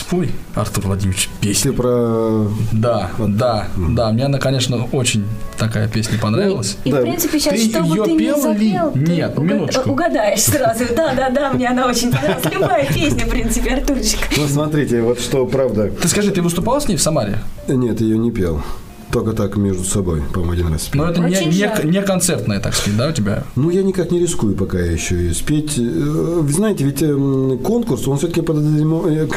Спой, 0.02 0.32
Артур 0.56 0.86
Владимирович, 0.88 1.30
песню. 1.42 1.72
Ты 1.72 1.78
про... 1.78 2.48
Да, 2.72 3.12
да, 3.20 3.68
да. 3.78 4.12
Мне 4.12 4.26
она, 4.26 4.40
конечно, 4.40 4.84
очень 4.92 5.24
такая 5.60 5.88
песня 5.88 6.18
понравилась. 6.18 6.76
И, 6.86 6.92
Да. 6.92 7.00
в 7.00 7.02
принципе, 7.04 7.40
сейчас, 7.40 7.54
Ты 7.54 7.70
что 7.70 7.84
бы 7.84 8.04
ты 8.04 8.12
ли? 8.18 8.32
запел, 8.42 8.92
ты 8.94 9.00
Нет, 9.00 9.38
угад- 9.38 9.52
минуточку. 9.52 9.92
угадаешь 9.92 10.42
сразу. 10.42 10.86
Да-да-да, 10.96 11.52
мне 11.54 11.68
она 11.70 11.86
очень 11.86 12.12
понравилась. 12.12 12.46
Любая 12.52 12.86
песня, 12.88 13.26
в 13.26 13.30
принципе, 13.30 13.76
Артурчик. 13.76 14.20
Ну, 14.38 14.48
смотрите, 14.48 15.02
вот 15.04 15.20
что 15.20 15.46
правда. 15.46 15.92
Ты 15.92 16.08
скажи, 16.08 16.32
ты 16.32 16.42
выступал 16.42 16.82
с 16.82 16.88
ней 16.88 16.96
в 16.98 17.02
Самаре? 17.02 17.38
Нет, 17.68 18.02
ее 18.02 18.18
не 18.18 18.32
пел. 18.32 18.62
Только 19.12 19.34
так 19.34 19.58
между 19.58 19.84
собой, 19.84 20.22
по-моему, 20.34 20.54
один 20.54 20.68
раз 20.68 20.84
спел. 20.84 21.04
Но 21.04 21.12
это 21.12 21.20
не, 21.22 21.36
Очень 21.36 21.48
не, 21.50 21.52
жаль. 21.54 21.90
не 21.90 22.02
концертная, 22.02 22.60
так 22.60 22.74
сказать, 22.74 22.98
да, 22.98 23.10
у 23.10 23.12
тебя? 23.12 23.44
Ну, 23.56 23.70
я 23.70 23.84
никак 23.84 24.12
не 24.12 24.20
рискую 24.20 24.56
пока 24.56 24.80
еще 24.80 25.16
ее 25.16 25.34
спеть. 25.34 25.78
Э, 25.78 25.82
Вы 25.82 26.52
знаете, 26.52 26.86
ведь 26.86 27.02
эм, 27.02 27.60
конкурс, 27.60 28.08
он 28.08 28.18
все-таки, 28.18 28.42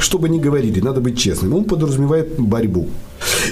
чтобы 0.00 0.28
не 0.28 0.38
говорили, 0.38 0.80
надо 0.80 1.00
быть 1.00 1.18
честным, 1.18 1.54
он 1.54 1.64
подразумевает 1.64 2.38
борьбу. 2.38 2.88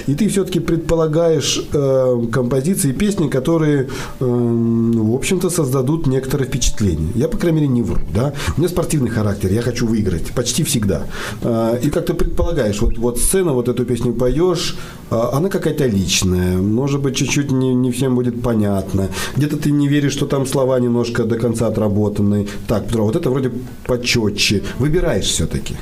И 0.07 0.15
ты 0.15 0.27
все-таки 0.27 0.59
предполагаешь 0.59 1.61
э, 1.73 2.25
композиции, 2.31 2.91
песни, 2.91 3.27
которые, 3.29 3.87
э, 4.19 4.25
в 4.25 5.15
общем-то, 5.15 5.49
создадут 5.49 6.07
некоторое 6.07 6.45
впечатление. 6.45 7.09
Я, 7.15 7.27
по 7.27 7.37
крайней 7.37 7.61
мере, 7.61 7.67
не 7.73 7.81
вру. 7.81 8.01
Да? 8.13 8.33
У 8.57 8.59
меня 8.59 8.69
спортивный 8.69 9.09
характер, 9.09 9.51
я 9.51 9.61
хочу 9.61 9.87
выиграть 9.87 10.31
почти 10.31 10.63
всегда. 10.63 11.03
Э, 11.41 11.79
и 11.83 11.89
как 11.89 12.05
ты 12.05 12.13
предполагаешь, 12.13 12.81
вот, 12.81 12.97
вот 12.97 13.19
сцена, 13.19 13.53
вот 13.53 13.69
эту 13.69 13.85
песню 13.85 14.13
поешь, 14.13 14.75
э, 15.11 15.15
она 15.33 15.49
какая-то 15.49 15.85
личная, 15.85 16.57
может 16.57 17.01
быть, 17.01 17.15
чуть-чуть 17.15 17.51
не, 17.51 17.73
не 17.75 17.91
всем 17.91 18.15
будет 18.15 18.41
понятно. 18.41 19.09
Где-то 19.35 19.57
ты 19.57 19.71
не 19.71 19.87
веришь, 19.87 20.13
что 20.13 20.25
там 20.25 20.45
слова 20.45 20.79
немножко 20.79 21.23
до 21.23 21.37
конца 21.37 21.67
отработаны. 21.67 22.47
Так, 22.67 22.87
Петро, 22.87 23.05
вот 23.05 23.15
это 23.15 23.29
вроде 23.29 23.51
почетче. 23.87 24.63
Выбираешь 24.79 25.25
все-таки. 25.25 25.75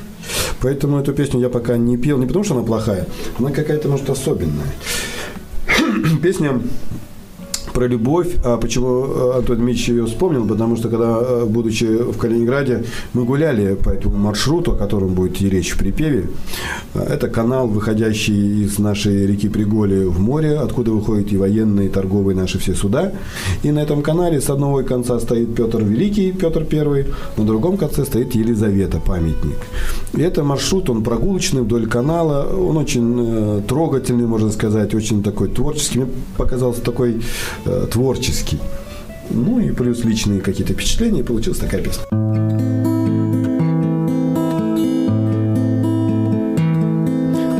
Поэтому 0.62 1.00
эту 1.00 1.14
песню 1.14 1.40
я 1.40 1.50
пока 1.50 1.78
не 1.78 1.98
пел, 1.98 2.18
не 2.18 2.28
потому 2.28 2.46
что 2.46 2.56
она 2.56 2.64
плохая, 2.64 3.08
она 3.40 3.52
какая-то, 3.52 3.88
может, 3.88 4.10
особенная. 4.10 4.74
песня 6.22 6.62
про 7.74 7.88
любовь. 7.88 8.36
А 8.44 8.58
почему 8.58 9.06
э, 9.06 9.38
Антон 9.38 9.58
Дмитриевич 9.58 9.90
ее 9.90 10.06
вспомнил? 10.06 10.48
Потому 10.48 10.78
что, 10.78 10.90
когда, 10.90 11.20
э, 11.22 11.46
будучи 11.46 11.86
в 11.86 12.18
Калининграде, 12.18 12.84
мы 13.14 13.24
гуляли 13.24 13.76
по 13.76 13.90
этому 13.90 14.18
маршруту, 14.18 14.72
о 14.72 14.76
котором 14.76 15.14
будет 15.14 15.36
идти 15.36 15.50
речь 15.50 15.72
в 15.72 15.78
припеве. 15.78 16.30
Э, 16.94 17.00
Это 17.14 17.28
канал, 17.28 17.68
выходящий 17.68 18.64
из 18.64 18.80
нашей 18.80 19.26
реки 19.28 19.50
Приголи 19.50 20.06
в 20.06 20.20
море, 20.20 20.58
откуда 20.58 20.92
выходят 20.92 21.32
и 21.32 21.38
военные, 21.38 21.88
и 21.88 21.90
торговые 21.90 22.36
наши 22.36 22.60
все 22.60 22.74
суда. 22.74 23.12
И 23.64 23.72
на 23.72 23.80
этом 23.80 24.02
канале 24.02 24.40
с 24.40 24.50
одного 24.50 24.84
конца 24.84 25.20
стоит 25.20 25.56
Петр 25.56 25.84
Великий, 25.84 26.32
Петр 26.32 26.64
Первый, 26.64 27.06
на 27.38 27.46
другом 27.46 27.78
конце 27.78 28.06
стоит 28.06 28.36
Елизавета, 28.36 29.00
памятник. 29.00 29.58
И 30.14 30.22
это 30.22 30.44
маршрут, 30.44 30.90
он 30.90 31.04
прогулочный 31.04 31.62
вдоль 31.62 31.88
канала, 31.88 32.48
он 32.56 32.78
очень 32.78 33.64
трогательный, 33.68 34.26
можно 34.26 34.52
сказать, 34.52 34.94
очень 34.94 35.24
такой 35.24 35.48
творческий. 35.48 36.00
Мне 36.00 36.08
показался 36.38 36.82
такой 36.82 37.22
э, 37.66 37.88
творческий. 37.92 38.60
Ну 39.30 39.60
и 39.60 39.72
плюс 39.72 40.04
личные 40.04 40.42
какие-то 40.42 40.74
впечатления, 40.74 41.22
и 41.22 41.24
получилась 41.24 41.60
такая 41.60 41.82
песня. 41.82 42.04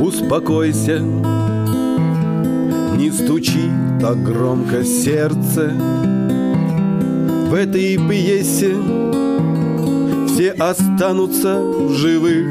Успокойся, 0.02 1.00
не 2.98 3.12
стучи 3.12 3.70
так 4.02 4.22
громко 4.24 4.84
сердце. 4.84 5.74
В 7.50 7.54
этой 7.54 7.98
пьесе 7.98 8.76
все 10.28 10.52
останутся 10.52 11.62
в 11.62 11.94
живых. 11.94 12.48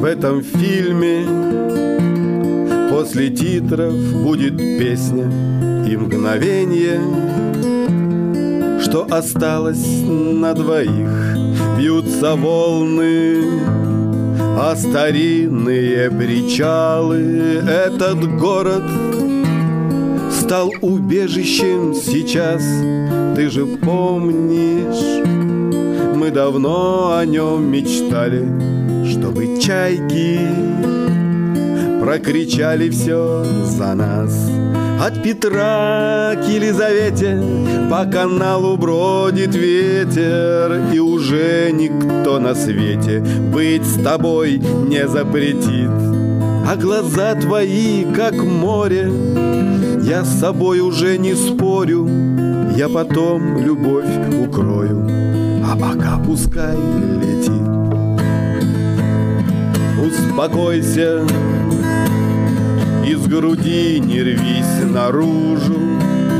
В 0.00 0.04
этом 0.04 0.42
фильме 0.42 1.24
после 2.90 3.30
титров 3.30 3.94
будет 4.22 4.56
песня 4.58 5.30
и 5.86 5.96
мгновение, 5.96 7.00
что 8.80 9.06
осталось 9.10 10.02
на 10.06 10.54
двоих. 10.54 11.36
Бьются 11.76 12.34
волны, 12.36 13.44
а 14.58 14.74
старинные 14.76 16.10
причалы. 16.10 17.62
Этот 17.68 18.38
город 18.38 18.84
стал 20.30 20.72
убежищем 20.80 21.94
сейчас. 21.94 22.62
Ты 23.36 23.50
же 23.50 23.66
помнишь, 23.66 25.24
мы 26.16 26.30
давно 26.30 27.16
о 27.18 27.26
нем 27.26 27.70
мечтали 27.70 28.46
Чтобы 29.10 29.58
чайки 29.60 30.38
прокричали 32.00 32.88
все 32.90 33.44
за 33.64 33.94
нас 33.94 34.32
от 35.00 35.22
Петра 35.22 36.34
к 36.36 36.48
Елизавете 36.48 37.42
По 37.90 38.04
каналу 38.04 38.76
бродит 38.76 39.54
ветер 39.54 40.92
И 40.92 40.98
уже 40.98 41.70
никто 41.72 42.38
на 42.38 42.54
свете 42.54 43.20
Быть 43.52 43.84
с 43.84 44.02
тобой 44.02 44.58
не 44.58 45.06
запретит. 45.08 45.90
А 46.66 46.76
глаза 46.76 47.34
твои, 47.34 48.04
как 48.14 48.34
море 48.34 49.10
Я 50.02 50.24
с 50.24 50.40
собой 50.40 50.80
уже 50.80 51.18
не 51.18 51.34
спорю 51.34 52.08
Я 52.76 52.88
потом 52.88 53.58
любовь 53.58 54.08
укрою 54.40 55.08
А 55.64 55.76
пока 55.76 56.18
пускай 56.18 56.76
летит. 57.20 57.64
Успокойся, 60.04 61.24
из 63.06 63.26
груди 63.26 64.00
не 64.00 64.22
рвись 64.22 64.84
наружу. 64.84 65.78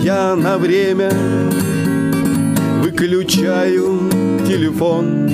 Я 0.03 0.35
на 0.35 0.59
время 0.59 1.11
выключаю 2.83 4.11
телефон 4.47 5.31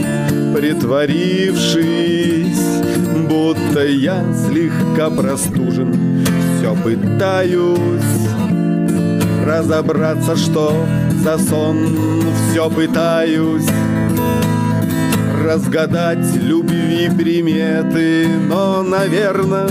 Притворившись, 0.55 1.85
будто 3.29 3.87
я 3.87 4.25
слегка 4.35 5.09
простужен. 5.11 6.25
Все 6.59 6.75
пытаюсь 6.75 8.29
разобраться, 9.47 10.37
что 10.37 10.75
за 11.23 11.39
сон. 11.39 11.97
Все 12.51 12.69
пытаюсь 12.69 13.69
разгадать 15.45 16.35
любви 16.37 17.09
приметы 17.17 18.27
Но, 18.49 18.83
наверное, 18.83 19.69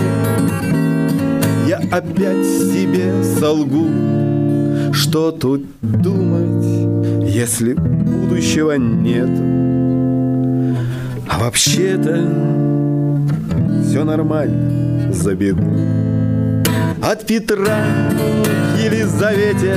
опять 1.91 2.45
себе 2.45 3.23
солгу. 3.39 3.87
Что 4.93 5.31
тут 5.31 5.63
думать, 5.81 7.29
если 7.29 7.73
будущего 7.73 8.73
нет? 8.73 9.29
А 11.27 11.39
вообще-то 11.39 12.27
все 13.83 14.03
нормально, 14.03 15.13
забегу. 15.13 15.99
От 17.01 17.25
Петра 17.25 17.85
к 18.75 18.83
Елизавете 18.83 19.75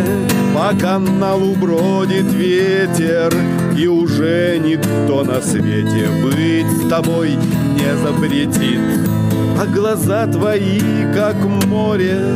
По 0.54 0.76
каналу 0.78 1.54
бродит 1.54 2.32
ветер 2.32 3.32
И 3.78 3.86
уже 3.86 4.58
никто 4.58 5.22
на 5.22 5.40
свете 5.40 6.08
Быть 6.22 6.66
с 6.84 6.88
тобой 6.88 7.30
не 7.76 7.96
запретит 8.02 9.21
А 9.58 9.66
глаза 9.66 10.26
твои, 10.26 10.80
как 11.14 11.36
море 11.66 12.34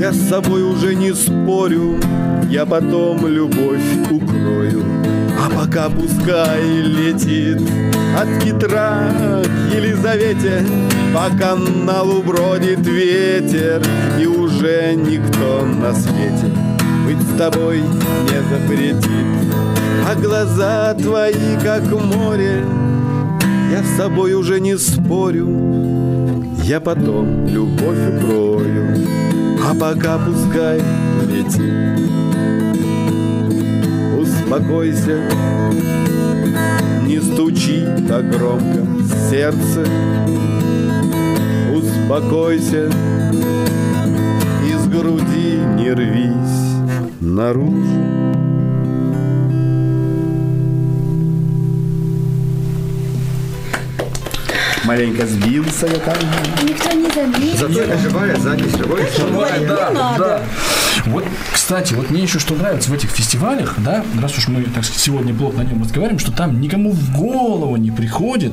Я 0.00 0.12
с 0.12 0.28
собой 0.28 0.62
уже 0.62 0.94
не 0.94 1.14
спорю 1.14 1.98
Я 2.50 2.66
потом 2.66 3.26
любовь 3.26 4.10
укрою. 4.10 4.82
А 5.38 5.50
пока 5.50 5.88
пускай 5.88 6.62
летит 6.82 7.60
от 8.16 8.42
Петра 8.42 9.12
к 9.44 9.74
Елизавете 9.74 10.64
По 11.14 11.36
каналу 11.38 12.22
бродит 12.22 12.84
ветер 12.86 13.82
И 14.20 14.26
уже 14.26 14.94
никто 14.94 15.64
на 15.64 15.94
свете 15.94 16.52
Быть 17.06 17.22
с 17.22 17.38
тобой 17.38 17.80
не 17.80 18.42
запретит. 18.50 19.54
А 20.06 20.14
глаза 20.14 20.94
твои, 20.94 21.56
как 21.62 21.82
море 21.90 22.64
Я 23.70 23.82
с 23.84 23.96
собой 23.96 24.32
уже 24.34 24.58
не 24.58 24.76
спорю 24.76 26.07
Я 26.68 26.80
потом 26.80 27.46
любовь 27.46 27.96
укрою 27.96 28.94
А 29.66 29.74
пока 29.74 30.18
пускай 30.18 30.82
летит. 31.26 31.72
Успокойся 34.20 35.18
Не 37.06 37.20
стучи 37.20 37.86
так 38.06 38.28
громко 38.28 38.86
сердце. 39.30 39.86
Успокойся 41.74 42.90
Из 44.70 44.86
груди 44.88 45.60
не 45.78 45.90
рвись 45.90 46.98
наружу 47.22 48.47
Маленько 54.84 55.26
сбился 55.26 55.86
я 55.86 55.98
там. 55.98 56.14
Никто 56.62 56.92
не 56.92 57.10
заметил. 57.10 57.58
Зато 57.58 57.80
это 57.80 57.98
живая 57.98 58.36
запись, 58.36 58.76
живой 58.76 59.00
Ой, 59.00 59.66
да, 59.66 59.88
не 59.90 59.94
надо. 59.94 60.18
да. 60.18 60.42
Вот, 61.06 61.24
кстати, 61.52 61.94
вот 61.94 62.10
мне 62.10 62.22
еще 62.22 62.38
что 62.38 62.54
нравится 62.54 62.90
в 62.90 62.94
этих 62.94 63.10
фестивалях, 63.10 63.74
да, 63.78 64.04
раз 64.20 64.36
уж 64.36 64.48
мы, 64.48 64.62
так 64.64 64.84
сказать, 64.84 65.02
сегодня 65.02 65.34
плотно 65.34 65.62
о 65.62 65.64
нем 65.64 65.82
разговариваем, 65.82 66.18
что 66.18 66.32
там 66.32 66.60
никому 66.60 66.92
в 66.92 67.16
голову 67.16 67.76
не 67.76 67.90
приходит 67.90 68.52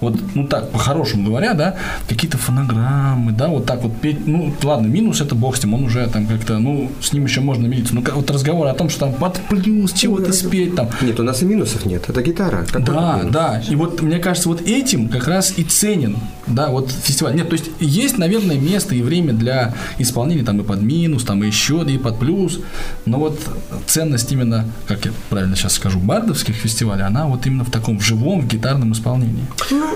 вот, 0.00 0.18
ну 0.34 0.46
так, 0.46 0.70
по-хорошему 0.70 1.24
говоря, 1.28 1.54
да, 1.54 1.76
какие-то 2.08 2.38
фонограммы, 2.38 3.32
да, 3.32 3.48
вот 3.48 3.66
так 3.66 3.82
вот 3.82 3.96
петь, 4.00 4.26
ну, 4.26 4.54
ладно, 4.62 4.86
минус 4.86 5.20
это 5.20 5.34
бог 5.34 5.56
с 5.56 5.62
ним, 5.64 5.74
он 5.74 5.84
уже 5.84 6.06
там 6.08 6.26
как-то, 6.26 6.58
ну, 6.58 6.90
с 7.00 7.12
ним 7.12 7.24
еще 7.24 7.40
можно 7.40 7.66
мириться, 7.66 7.94
ну, 7.94 8.04
вот 8.14 8.30
разговор 8.30 8.66
о 8.66 8.74
том, 8.74 8.88
что 8.88 9.00
там 9.00 9.14
под 9.14 9.40
плюс 9.48 9.92
чего-то 9.92 10.32
спеть 10.32 10.74
там. 10.74 10.88
Нет, 11.02 11.18
у 11.20 11.22
нас 11.22 11.42
и 11.42 11.44
минусов 11.44 11.84
нет, 11.86 12.08
это 12.08 12.22
гитара. 12.22 12.64
Какой 12.70 12.84
Да, 12.94 13.16
минус? 13.18 13.32
да. 13.32 13.62
И 13.68 13.74
вот 13.76 14.00
мне 14.02 14.18
кажется, 14.18 14.48
вот 14.48 14.62
этим 14.62 15.08
как 15.08 15.28
раз 15.28 15.54
и 15.56 15.64
ценен, 15.64 16.16
да, 16.46 16.68
вот 16.70 16.90
фестиваль. 16.90 17.34
Нет, 17.34 17.48
то 17.48 17.54
есть 17.54 17.70
есть, 17.80 18.18
наверное, 18.18 18.58
место 18.58 18.94
и 18.94 19.02
время 19.02 19.32
для 19.32 19.74
исполнения 19.98 20.44
там 20.44 20.60
и 20.60 20.64
под 20.64 20.82
минус, 20.82 21.24
там 21.24 21.42
и 21.44 21.46
еще, 21.46 21.84
и 21.86 21.98
под 21.98 22.18
плюс. 22.18 22.60
Но 23.06 23.18
вот 23.18 23.40
ценность 23.86 24.30
именно, 24.32 24.64
как 24.88 25.04
я 25.04 25.12
правильно 25.28 25.56
сейчас 25.56 25.74
скажу, 25.74 25.98
бардовских 25.98 26.54
фестивалей, 26.54 27.02
она 27.04 27.26
вот 27.26 27.46
именно 27.46 27.64
в 27.64 27.70
таком 27.70 27.98
в 27.98 28.02
живом, 28.02 28.40
в 28.42 28.46
гитарном 28.48 28.92
исполнении. 28.92 29.44
Ну 29.70 29.89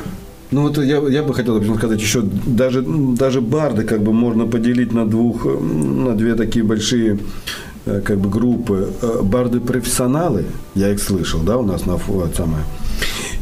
вот 0.62 0.78
я, 0.78 0.98
я 1.08 1.22
бы 1.22 1.34
хотел 1.34 1.54
например, 1.54 1.78
сказать 1.78 2.00
еще, 2.00 2.22
даже, 2.22 2.82
даже 2.82 3.40
барды 3.40 3.84
как 3.84 4.02
бы 4.02 4.12
можно 4.12 4.46
поделить 4.46 4.92
на 4.92 5.04
двух, 5.04 5.44
на 5.44 6.14
две 6.14 6.34
такие 6.36 6.64
большие 6.64 7.18
э, 7.86 8.00
как 8.00 8.18
бы 8.18 8.28
группы. 8.28 8.92
Э, 9.02 9.22
Барды-профессионалы, 9.22 10.44
я 10.74 10.90
их 10.90 11.02
слышал, 11.02 11.40
да, 11.40 11.56
у 11.56 11.64
нас 11.64 11.86
на 11.86 11.96
это 11.96 12.36
самое. 12.36 12.64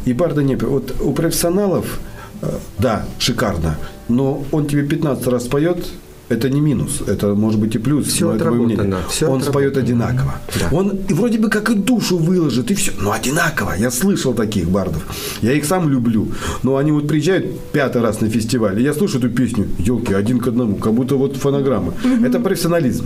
И 0.05 0.13
барды 0.13 0.43
не 0.43 0.55
Вот 0.55 0.95
у 1.01 1.11
профессионалов, 1.13 1.99
э, 2.41 2.49
да, 2.79 3.05
шикарно, 3.19 3.77
но 4.09 4.43
он 4.51 4.65
тебе 4.65 4.83
15 4.83 5.27
раз 5.27 5.43
поет, 5.43 5.85
это 6.29 6.49
не 6.49 6.61
минус, 6.61 7.01
это 7.05 7.35
может 7.35 7.59
быть 7.59 7.75
и 7.75 7.79
плюс. 7.79 8.07
Всё 8.07 8.27
но 8.27 8.35
это 8.35 8.45
мое 8.45 8.53
отработано, 8.53 8.83
мнение. 8.83 9.03
всё 9.09 9.29
Он 9.29 9.41
споет 9.41 9.77
одинаково. 9.77 10.35
Да. 10.59 10.77
Он 10.77 10.99
и 11.09 11.13
вроде 11.13 11.37
бы 11.37 11.49
как 11.49 11.69
и 11.69 11.75
душу 11.75 12.17
выложит, 12.17 12.71
и 12.71 12.73
все. 12.75 12.91
Но 12.99 13.11
одинаково. 13.11 13.73
Я 13.77 13.91
слышал 13.91 14.33
таких 14.33 14.69
бардов. 14.69 15.03
Я 15.41 15.53
их 15.53 15.65
сам 15.65 15.89
люблю. 15.89 16.27
Но 16.63 16.77
они 16.77 16.91
вот 16.91 17.07
приезжают 17.07 17.59
пятый 17.71 18.01
раз 18.01 18.21
на 18.21 18.29
фестиваль, 18.29 18.79
и 18.79 18.83
я 18.83 18.93
слушаю 18.93 19.23
эту 19.23 19.29
песню, 19.35 19.67
елки, 19.79 20.13
один 20.13 20.39
к 20.39 20.47
одному, 20.47 20.75
как 20.75 20.93
будто 20.93 21.15
вот 21.15 21.35
фонограмма. 21.37 21.93
Это 22.25 22.39
профессионализм. 22.39 23.05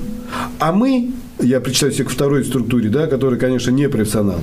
А 0.59 0.71
мы, 0.71 1.11
я 1.39 1.59
причитаю 1.59 1.91
себя 1.91 2.05
к 2.05 2.09
второй 2.09 2.43
структуре, 2.43 2.89
да, 2.89 3.07
который, 3.07 3.37
конечно, 3.37 3.71
не 3.71 3.87
профессионал. 3.89 4.41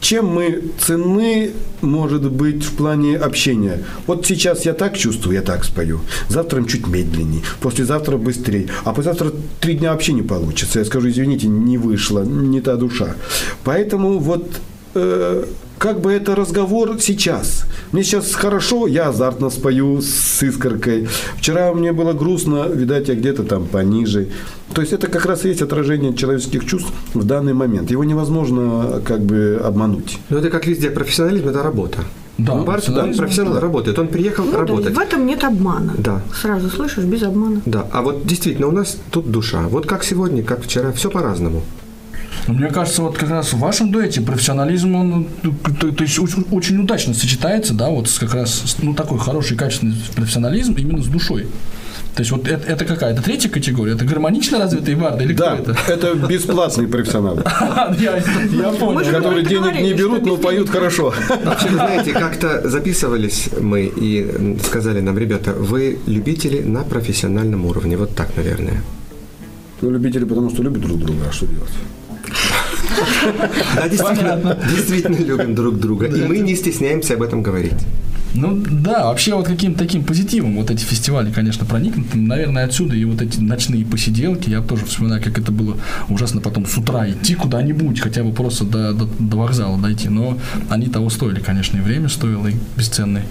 Чем 0.00 0.26
мы 0.26 0.62
ценны, 0.78 1.52
может 1.80 2.30
быть, 2.30 2.64
в 2.64 2.76
плане 2.76 3.16
общения? 3.16 3.84
Вот 4.06 4.26
сейчас 4.26 4.64
я 4.64 4.74
так 4.74 4.96
чувствую, 4.96 5.36
я 5.36 5.42
так 5.42 5.64
спою. 5.64 6.00
Завтра 6.28 6.62
чуть 6.64 6.86
медленнее, 6.86 7.42
послезавтра 7.60 8.16
быстрее. 8.16 8.68
А 8.84 8.92
послезавтра 8.92 9.32
три 9.60 9.74
дня 9.74 9.92
вообще 9.92 10.12
не 10.12 10.22
получится. 10.22 10.78
Я 10.78 10.84
скажу, 10.84 11.08
извините, 11.08 11.46
не 11.46 11.78
вышло, 11.78 12.24
не 12.24 12.60
та 12.60 12.76
душа. 12.76 13.14
Поэтому 13.64 14.18
вот 14.18 14.46
э, 14.94 15.44
как 15.78 16.00
бы 16.00 16.12
это 16.12 16.34
разговор 16.34 16.96
сейчас. 17.00 17.64
Мне 17.92 18.02
сейчас 18.02 18.34
хорошо, 18.34 18.86
я 18.86 19.08
азартно 19.08 19.50
спою 19.50 20.00
с 20.00 20.42
искоркой. 20.42 21.08
Вчера 21.36 21.72
мне 21.72 21.92
было 21.92 22.12
грустно, 22.12 22.66
видать, 22.68 23.08
я 23.08 23.14
где-то 23.14 23.42
там 23.44 23.66
пониже. 23.66 24.28
То 24.72 24.80
есть 24.80 24.92
это 24.92 25.06
как 25.08 25.26
раз 25.26 25.44
и 25.44 25.48
есть 25.48 25.62
отражение 25.62 26.14
человеческих 26.14 26.64
чувств 26.64 26.92
в 27.12 27.24
данный 27.24 27.54
момент. 27.54 27.90
Его 27.90 28.04
невозможно 28.04 29.00
как 29.04 29.20
бы 29.20 29.60
обмануть. 29.62 30.18
Ну, 30.30 30.38
это 30.38 30.50
как 30.50 30.66
везде, 30.66 30.90
профессионализм– 30.90 31.48
это 31.50 31.62
работа. 31.62 31.98
Да, 32.36 32.54
Ну, 32.54 32.64
Барт, 32.64 32.88
он 32.88 32.94
профессионализм, 32.94 33.18
профессионал 33.18 33.60
работает, 33.60 33.98
он 33.98 34.08
приехал 34.08 34.44
Ну, 34.44 34.52
да, 34.52 34.58
работать. 34.58 34.94
в 34.96 34.98
этом 34.98 35.24
нет 35.24 35.44
обмана. 35.44 35.94
Да. 35.96 36.20
Сразу 36.34 36.68
слышишь, 36.68 37.04
без 37.04 37.22
обмана. 37.22 37.60
Да, 37.64 37.86
а 37.92 38.02
вот 38.02 38.26
действительно 38.26 38.66
у 38.66 38.72
нас 38.72 38.96
тут 39.12 39.30
душа. 39.30 39.68
Вот 39.68 39.86
как 39.86 40.02
сегодня, 40.02 40.42
как 40.42 40.62
вчера, 40.64 40.90
все 40.90 41.10
по-разному. 41.10 41.62
Ну, 42.46 42.54
мне 42.54 42.68
кажется, 42.68 43.02
вот 43.02 43.16
как 43.16 43.30
раз 43.30 43.52
в 43.52 43.58
вашем 43.58 43.90
дуэте 43.90 44.20
профессионализм, 44.20 44.94
он, 44.94 45.28
ну, 45.42 45.54
то, 45.80 45.92
то 45.92 46.04
есть 46.04 46.18
очень, 46.18 46.44
очень 46.50 46.78
удачно 46.78 47.14
сочетается, 47.14 47.74
да, 47.74 47.88
вот 47.88 48.08
с 48.08 48.18
как 48.18 48.34
раз, 48.34 48.76
ну, 48.82 48.94
такой 48.94 49.18
хороший, 49.18 49.56
качественный 49.56 49.96
профессионализм 50.14 50.74
именно 50.74 51.02
с 51.02 51.06
душой. 51.06 51.46
То 52.14 52.20
есть 52.20 52.30
вот 52.30 52.46
это, 52.46 52.64
это 52.70 52.84
какая? 52.84 53.12
Это 53.12 53.22
третья 53.22 53.48
категория? 53.48 53.94
Это 53.94 54.04
гармонично 54.04 54.58
развитые 54.58 54.96
барды 54.96 55.24
или 55.24 55.32
Да, 55.32 55.56
кто 55.56 55.72
это? 55.72 55.92
это 55.92 56.14
бесплатные 56.14 56.86
профессионалы, 56.86 57.42
Я, 57.98 58.22
я 58.52 58.70
понял. 58.70 59.10
Которые 59.10 59.44
денег 59.44 59.80
не 59.80 59.94
берут, 59.94 60.24
но 60.24 60.36
поют 60.36 60.70
хорошо. 60.70 61.12
Вообще, 61.44 61.68
вы 61.68 61.74
знаете, 61.74 62.12
как-то 62.12 62.68
записывались 62.68 63.48
мы 63.60 63.92
и 63.96 64.56
сказали 64.64 65.00
нам, 65.00 65.18
ребята, 65.18 65.52
вы 65.54 65.98
любители 66.06 66.62
на 66.62 66.84
профессиональном 66.84 67.66
уровне. 67.66 67.96
Вот 67.96 68.14
так, 68.14 68.36
наверное. 68.36 68.82
Ну, 69.80 69.90
любители, 69.90 70.24
потому 70.24 70.50
что 70.50 70.62
любят 70.62 70.82
друг 70.82 70.98
друга, 71.00 71.24
а 71.28 71.32
что 71.32 71.46
делать? 71.46 71.72
Да, 73.76 73.88
действительно, 73.88 74.58
действительно 74.70 75.16
любим 75.16 75.54
друг 75.54 75.78
друга. 75.78 76.06
И 76.06 76.22
мы 76.22 76.38
не 76.38 76.54
стесняемся 76.56 77.14
об 77.14 77.22
этом 77.22 77.42
говорить. 77.42 77.74
Ну 78.36 78.60
да, 78.68 79.04
вообще 79.06 79.32
вот 79.34 79.46
каким-то 79.46 79.78
таким 79.78 80.02
позитивом 80.02 80.56
вот 80.56 80.68
эти 80.68 80.82
фестивали, 80.84 81.30
конечно, 81.30 81.64
проникнуты. 81.64 82.18
Наверное, 82.18 82.64
отсюда 82.64 82.96
и 82.96 83.04
вот 83.04 83.22
эти 83.22 83.38
ночные 83.38 83.86
посиделки. 83.86 84.50
Я 84.50 84.60
тоже 84.60 84.84
вспоминаю, 84.86 85.22
как 85.22 85.38
это 85.38 85.52
было 85.52 85.76
ужасно 86.08 86.40
потом 86.40 86.66
с 86.66 86.76
утра 86.76 87.08
идти 87.08 87.36
куда-нибудь, 87.36 88.00
хотя 88.00 88.24
бы 88.24 88.32
просто 88.32 88.64
до, 88.64 88.92
до, 88.92 89.08
до 89.20 89.36
вокзала 89.36 89.78
дойти. 89.80 90.08
Но 90.08 90.36
они 90.68 90.88
того 90.88 91.10
стоили, 91.10 91.38
конечно, 91.38 91.78
и 91.78 91.80
время 91.80 92.08
стоило, 92.08 92.48
и 92.48 92.54
бесценное. 92.76 93.24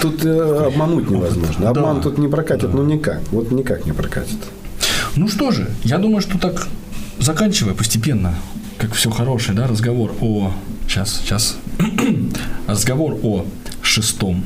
Тут 0.00 0.24
э, 0.24 0.66
обмануть 0.68 1.10
невозможно. 1.10 1.68
Обман 1.68 1.96
Да. 1.96 2.02
тут 2.02 2.18
не 2.18 2.28
прокатит, 2.28 2.72
ну 2.72 2.84
никак. 2.84 3.20
Вот 3.32 3.50
никак 3.50 3.86
не 3.86 3.92
прокатит. 3.92 4.38
Ну 5.16 5.26
что 5.26 5.50
же, 5.50 5.68
я 5.82 5.98
думаю, 5.98 6.20
что 6.20 6.38
так 6.38 6.68
заканчивая 7.18 7.74
постепенно, 7.74 8.34
как 8.78 8.92
все 8.94 9.10
хорошее, 9.10 9.56
да, 9.56 9.66
разговор 9.66 10.14
о... 10.20 10.52
Сейчас, 10.88 11.20
сейчас. 11.22 11.56
разговор 12.68 13.18
о 13.22 13.44
шестом 13.82 14.44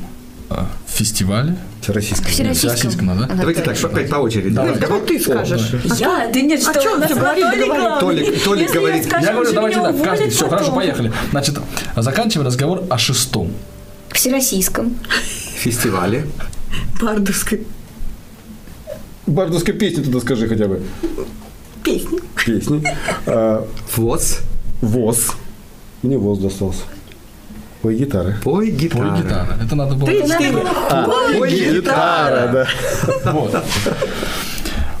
э, 0.49 0.55
фестивале. 0.87 1.55
Всероссийский. 1.81 2.25
Всероссийском. 2.31 2.69
Всероссийском, 2.75 3.07
да? 3.19 3.27
Давайте 3.35 3.61
так, 3.61 3.83
опять 3.83 4.09
по 4.09 4.15
очереди. 4.15 4.49
Давай. 4.49 4.73
Разговор. 4.73 5.01
Ты 5.01 5.19
скажешь. 5.19 5.71
Я? 5.97 6.29
Да 6.33 6.41
нет, 6.41 6.59
о 6.67 6.71
что 6.71 6.81
чем 6.81 6.93
у 6.93 6.97
нас 6.97 7.09
ты 7.09 7.15
на 7.15 7.21
говоришь, 7.21 7.43
Толик 7.43 7.65
говори. 7.65 7.81
главный. 7.81 7.99
Толик- 8.01 8.43
Толик 8.43 8.61
Если 8.63 8.77
говорит. 8.77 9.03
Я, 9.03 9.09
скажу, 9.09 9.25
Я 9.25 9.33
говорю, 9.33 9.53
давайте 9.53 9.79
так, 9.81 10.03
каждый, 10.03 10.29
все, 10.29 10.49
хорошо, 10.49 10.71
поехали. 10.73 11.13
Значит, 11.31 11.59
заканчивая 11.95 12.45
разговор 12.47 12.83
о 12.89 12.97
шестом. 12.97 13.51
Всероссийском. 14.11 14.95
Фестивале. 15.55 16.25
Бардовской 17.01 17.65
Бардовской 19.27 19.73
песни 19.73 20.03
туда 20.03 20.19
скажи 20.19 20.47
хотя 20.47 20.67
бы. 20.67 20.81
песни. 21.83 22.19
Песни. 22.45 22.83
А, 23.25 23.65
ВОЗ. 23.95 24.39
ВОЗ. 24.81 25.35
Мне 26.01 26.17
ВОЗ 26.17 26.39
достался. 26.39 26.81
Ой, 27.83 27.95
гитары. 27.95 28.35
Пой 28.43 28.67
Пой 28.67 28.71
гитара. 28.71 29.17
гитара. 29.17 29.47
Это 29.63 29.75
надо 29.75 29.95
было... 29.95 30.05
Три, 30.07 30.21
четыре. 30.21 30.63
Пой 31.37 31.49
гитара. 31.49 32.51
да. 32.53 33.31
Вот. 33.31 33.63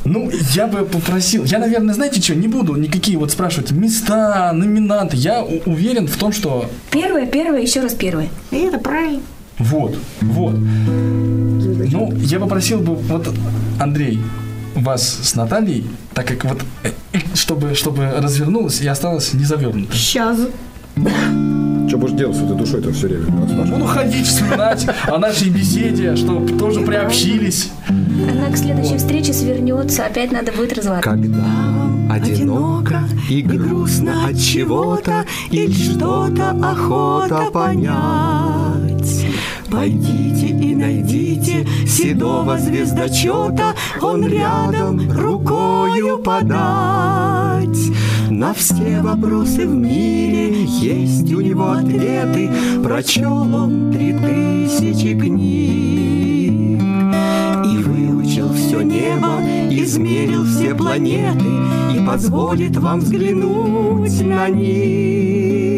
Ну, 0.03 0.31
я 0.53 0.65
бы 0.65 0.83
попросил, 0.85 1.43
я, 1.45 1.59
наверное, 1.59 1.93
знаете 1.93 2.19
что, 2.21 2.33
не 2.35 2.47
буду 2.47 2.75
никакие 2.75 3.19
вот 3.19 3.31
спрашивать 3.31 3.71
места, 3.71 4.51
номинанты. 4.51 5.15
Я 5.15 5.43
уверен 5.43 6.07
в 6.07 6.15
том, 6.17 6.31
что 6.33 6.65
Первое, 6.89 7.27
первое, 7.27 7.61
еще 7.61 7.81
раз 7.81 7.93
первое. 7.93 8.29
И 8.49 8.57
это 8.57 8.79
правильно. 8.79 9.21
вот, 9.59 9.95
вот. 10.21 10.55
Ну, 10.55 12.11
я 12.15 12.39
попросил 12.39 12.79
бы, 12.79 12.95
вот, 12.95 13.29
Андрей, 13.79 14.19
вас 14.73 15.19
с 15.21 15.35
Натальей, 15.35 15.85
так 16.15 16.25
как 16.27 16.45
вот, 16.45 16.61
э, 16.83 16.89
чтобы, 17.33 17.75
чтобы 17.75 18.09
развернулось 18.17 18.81
и 18.81 18.87
осталось 18.87 19.33
не 19.33 19.45
завернуто. 19.45 19.95
Сейчас. 19.95 20.39
Что 21.87 21.97
будешь 21.97 22.17
делать 22.17 22.37
с 22.37 22.41
этой 22.41 22.55
душой-то 22.55 22.93
все 22.93 23.07
время? 23.07 23.25
Буду 23.25 23.85
ходить, 23.85 24.25
вспоминать 24.25 24.87
о 25.07 25.17
нашей 25.17 25.49
беседе, 25.49 26.15
чтобы 26.15 26.57
тоже 26.57 26.81
приобщились. 26.81 27.69
Она 27.87 28.49
к 28.51 28.57
следующей 28.57 28.97
встрече 28.97 29.33
свернется, 29.33 30.05
опять 30.05 30.31
надо 30.31 30.51
будет 30.51 30.73
разворачивать. 30.73 31.21
Когда 31.21 31.45
одиноко 32.09 33.03
и 33.29 33.41
грустно 33.41 34.27
от 34.27 34.39
чего-то 34.39 35.25
или 35.49 35.71
что-то 35.71 36.51
охота 36.61 37.49
понять. 37.51 38.90
Пойдите 39.71 40.47
и 40.47 40.75
найдите 40.75 41.65
седого 41.87 42.57
звездочета, 42.57 43.73
он 44.01 44.27
рядом 44.27 45.09
рукою 45.09 46.17
подать. 46.17 47.79
На 48.29 48.53
все 48.53 49.01
вопросы 49.01 49.65
в 49.65 49.73
мире 49.73 50.65
есть 50.65 51.31
у 51.33 51.39
него 51.39 51.71
ответы, 51.71 52.49
прочел 52.83 53.55
он 53.55 53.93
три 53.93 54.11
тысячи 54.13 55.17
книг. 55.17 56.81
И 57.63 57.77
выучил 57.83 58.51
все 58.53 58.81
небо, 58.81 59.39
измерил 59.69 60.43
все 60.43 60.75
планеты 60.75 61.45
И 61.95 62.05
позволит 62.05 62.75
вам 62.75 62.99
взглянуть 62.99 64.21
на 64.21 64.49
них 64.49 65.71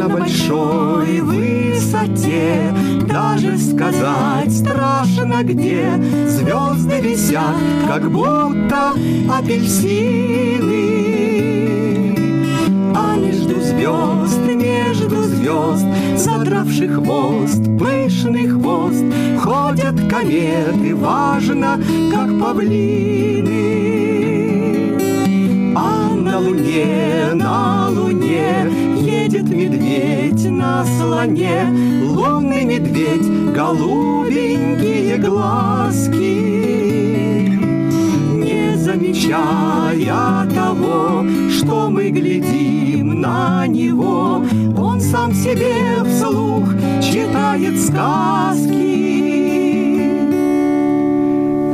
на 0.00 0.08
большой 0.08 1.20
высоте 1.20 2.74
Даже 3.06 3.58
сказать 3.58 4.50
страшно 4.50 5.42
где 5.42 5.92
Звезды 6.26 7.00
висят, 7.00 7.56
как 7.86 8.10
будто 8.10 8.94
апельсины 9.30 11.10
а 12.92 13.14
между 13.16 13.60
звезд, 13.60 14.40
между 14.48 15.22
звезд, 15.22 15.86
задравший 16.16 16.88
хвост, 16.88 17.62
пышный 17.78 18.48
хвост, 18.48 19.04
ходят 19.38 19.94
кометы, 20.10 20.96
важно, 20.96 21.80
как 22.12 22.36
павлины. 22.40 23.60
А 25.76 26.10
на 26.16 26.38
луне, 26.40 27.30
на 27.34 27.88
луне 27.90 28.79
едет 29.30 29.48
медведь 29.48 30.50
на 30.50 30.84
слоне, 30.84 31.68
лунный 32.02 32.64
медведь, 32.64 33.54
голубенькие 33.54 35.18
глазки 35.18 36.80
не 38.32 38.76
замечая 38.76 40.48
того, 40.52 41.24
что 41.50 41.90
мы 41.90 42.10
глядим 42.10 43.20
на 43.20 43.66
него. 43.66 44.42
Он 44.76 45.00
сам 45.00 45.32
себе 45.32 46.02
вслух 46.04 46.68
читает 47.00 47.78
сказки. 47.80 48.70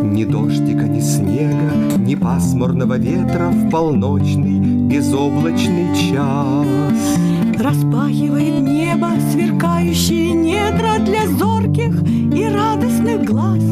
Ни 0.03 0.25
дождика, 0.25 0.87
ни 0.89 1.01
снега, 1.01 1.73
ни 1.97 2.15
пасмурного 2.17 2.99
ветра 2.99 3.49
в 3.49 3.71
полночный 3.71 4.59
безоблачный 4.89 5.95
час. 5.95 7.26
Распахивает 7.59 8.63
небо 8.63 9.11
сверкающие 9.33 10.33
недра 10.33 10.99
для 10.99 11.27
зорких 11.27 12.03
и 12.35 12.49
радостных 12.49 13.25
глаз. 13.25 13.63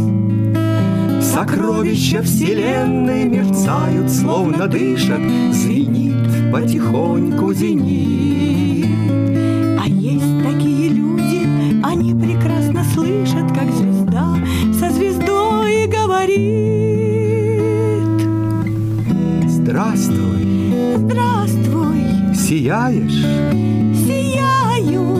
Сокровища 1.23 2.23
вселенной 2.23 3.25
мерцают, 3.25 4.11
словно 4.11 4.68
дышат, 4.68 5.20
Звенит 5.53 6.53
потихоньку 6.53 7.53
зенит. 7.53 8.74
Сияешь, 22.55 23.25
сияю, 24.07 25.17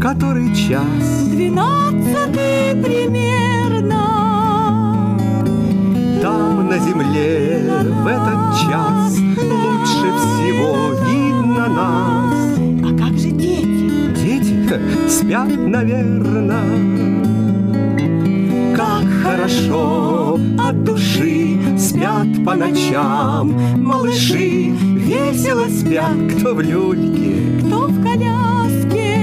который 0.00 0.52
час? 0.56 1.28
двенадцатый 1.30 2.74
примерно. 2.82 4.02
Там 6.20 6.68
на 6.68 6.78
земле 6.80 7.62
в 8.02 8.06
этот 8.08 8.58
час 8.66 9.18
Лучше 9.36 10.08
всего 10.18 10.94
видно 11.06 11.68
нас. 11.68 12.58
А 12.84 12.98
как 12.98 13.16
же 13.16 13.30
дети? 13.30 14.10
Дети 14.20 15.08
спят, 15.08 15.56
наверное. 15.56 16.64
Как 18.74 19.04
хорошо 19.22 20.40
от 20.58 20.82
души 20.82 21.56
спят 21.78 22.44
по 22.44 22.56
ночам 22.56 23.52
малыши. 23.76 24.87
Весело 25.08 25.66
спят, 25.70 26.18
кто 26.36 26.54
в 26.54 26.60
люльке, 26.60 27.60
Кто 27.60 27.86
в 27.86 28.02
коляске? 28.02 29.16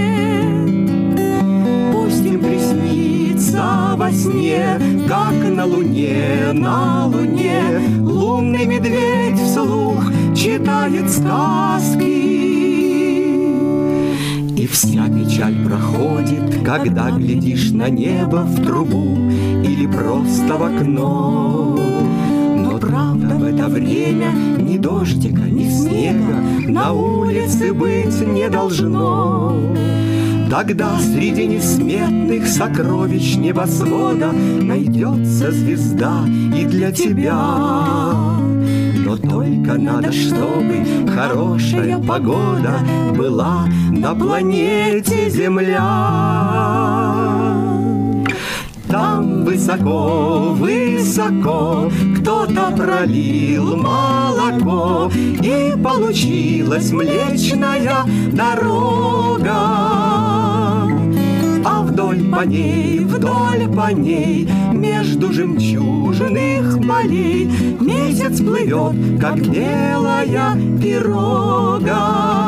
Пусть 1.94 2.26
им 2.26 2.40
приснится 2.40 3.94
во 3.96 4.12
сне, 4.12 4.80
как 5.08 5.36
на 5.48 5.64
луне, 5.64 6.54
на 6.54 7.06
луне 7.06 7.62
Лунный 8.00 8.66
медведь 8.66 9.40
вслух 9.40 10.12
читает 10.36 11.08
сказки. 11.12 12.26
И 14.58 14.66
вся 14.66 15.06
печаль 15.08 15.64
проходит, 15.64 16.64
когда 16.66 17.12
глядишь 17.12 17.70
на 17.70 17.90
небо 17.90 18.38
в 18.38 18.66
трубу 18.66 19.20
Или 19.64 19.86
просто 19.86 20.58
в 20.58 20.64
окно. 20.64 22.05
Правда 22.96 23.36
в 23.36 23.44
это 23.44 23.68
время 23.68 24.32
ни 24.58 24.78
дождика, 24.78 25.42
ни 25.42 25.70
снега 25.70 26.40
На 26.70 26.94
улице 26.94 27.74
быть 27.74 28.26
не 28.26 28.48
должно. 28.48 29.54
Тогда 30.50 30.98
среди 31.00 31.46
несметных 31.46 32.48
сокровищ 32.48 33.36
небосвода 33.36 34.32
Найдется 34.32 35.52
звезда 35.52 36.24
и 36.58 36.64
для 36.64 36.94
тебя. 36.94 37.36
Но 39.06 39.18
только 39.18 39.74
надо, 39.74 40.14
чтобы 40.14 40.86
хорошая 41.14 41.98
погода 42.00 42.80
Была 43.14 43.68
на 43.92 44.16
планете 44.16 45.30
Земля. 45.30 47.25
Там 48.96 49.44
высоко, 49.44 50.54
высоко 50.54 51.92
кто-то 52.18 52.72
пролил 52.78 53.76
молоко, 53.76 55.12
И 55.44 55.76
получилась 55.84 56.94
млечная 56.94 58.06
дорога. 58.32 59.52
А 61.66 61.84
вдоль 61.84 62.24
по 62.32 62.46
ней, 62.46 63.00
вдоль 63.00 63.68
по 63.68 63.92
ней, 63.92 64.50
Между 64.72 65.34
жемчужных 65.34 66.80
полей 66.88 67.52
Месяц 67.82 68.40
плывет, 68.40 69.20
как 69.20 69.36
белая 69.40 70.56
пирога. 70.82 72.46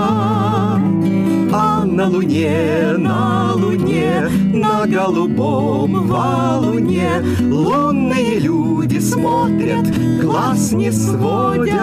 А 1.60 1.84
на 1.84 2.08
луне, 2.08 2.93
на 3.00 3.56
луне, 3.56 4.30
на 4.54 4.86
голубом 4.86 6.08
валуне 6.08 7.10
Лунные 7.41 8.38
люди 8.38 9.00
смотрят, 9.00 9.88
глаз 10.22 10.72
не 10.74 10.91
сводят. 10.91 11.76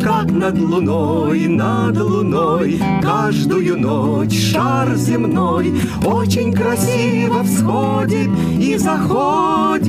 Как 0.00 0.30
над 0.30 0.56
луной, 0.60 1.48
над 1.48 1.96
луной 1.96 2.80
Каждую 3.02 3.80
ночь 3.80 4.52
шар 4.52 4.94
земной 4.94 5.74
Очень 6.06 6.52
красиво 6.52 7.42
всходит 7.42 8.28
и 8.60 8.78
заходит 8.78 9.88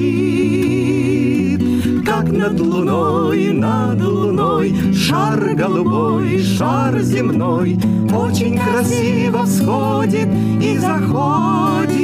Как 2.09 2.27
над 2.31 2.59
луной, 2.59 3.53
над 3.53 4.01
луной 4.01 4.75
Шар 4.95 5.53
голубой, 5.53 6.43
шар 6.43 6.99
земной 7.01 7.77
Очень 8.11 8.59
красиво 8.59 9.45
всходит 9.45 10.27
и 10.59 10.75
заходит 10.79 11.99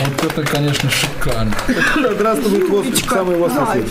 Вот 0.00 0.32
это, 0.32 0.42
конечно, 0.42 0.88
шикарно. 0.88 1.52
Здравствуй, 2.14 2.66
хвост, 2.66 3.06
самый 3.06 3.36
вас 3.36 3.52
на 3.52 3.72
свете. 3.72 3.90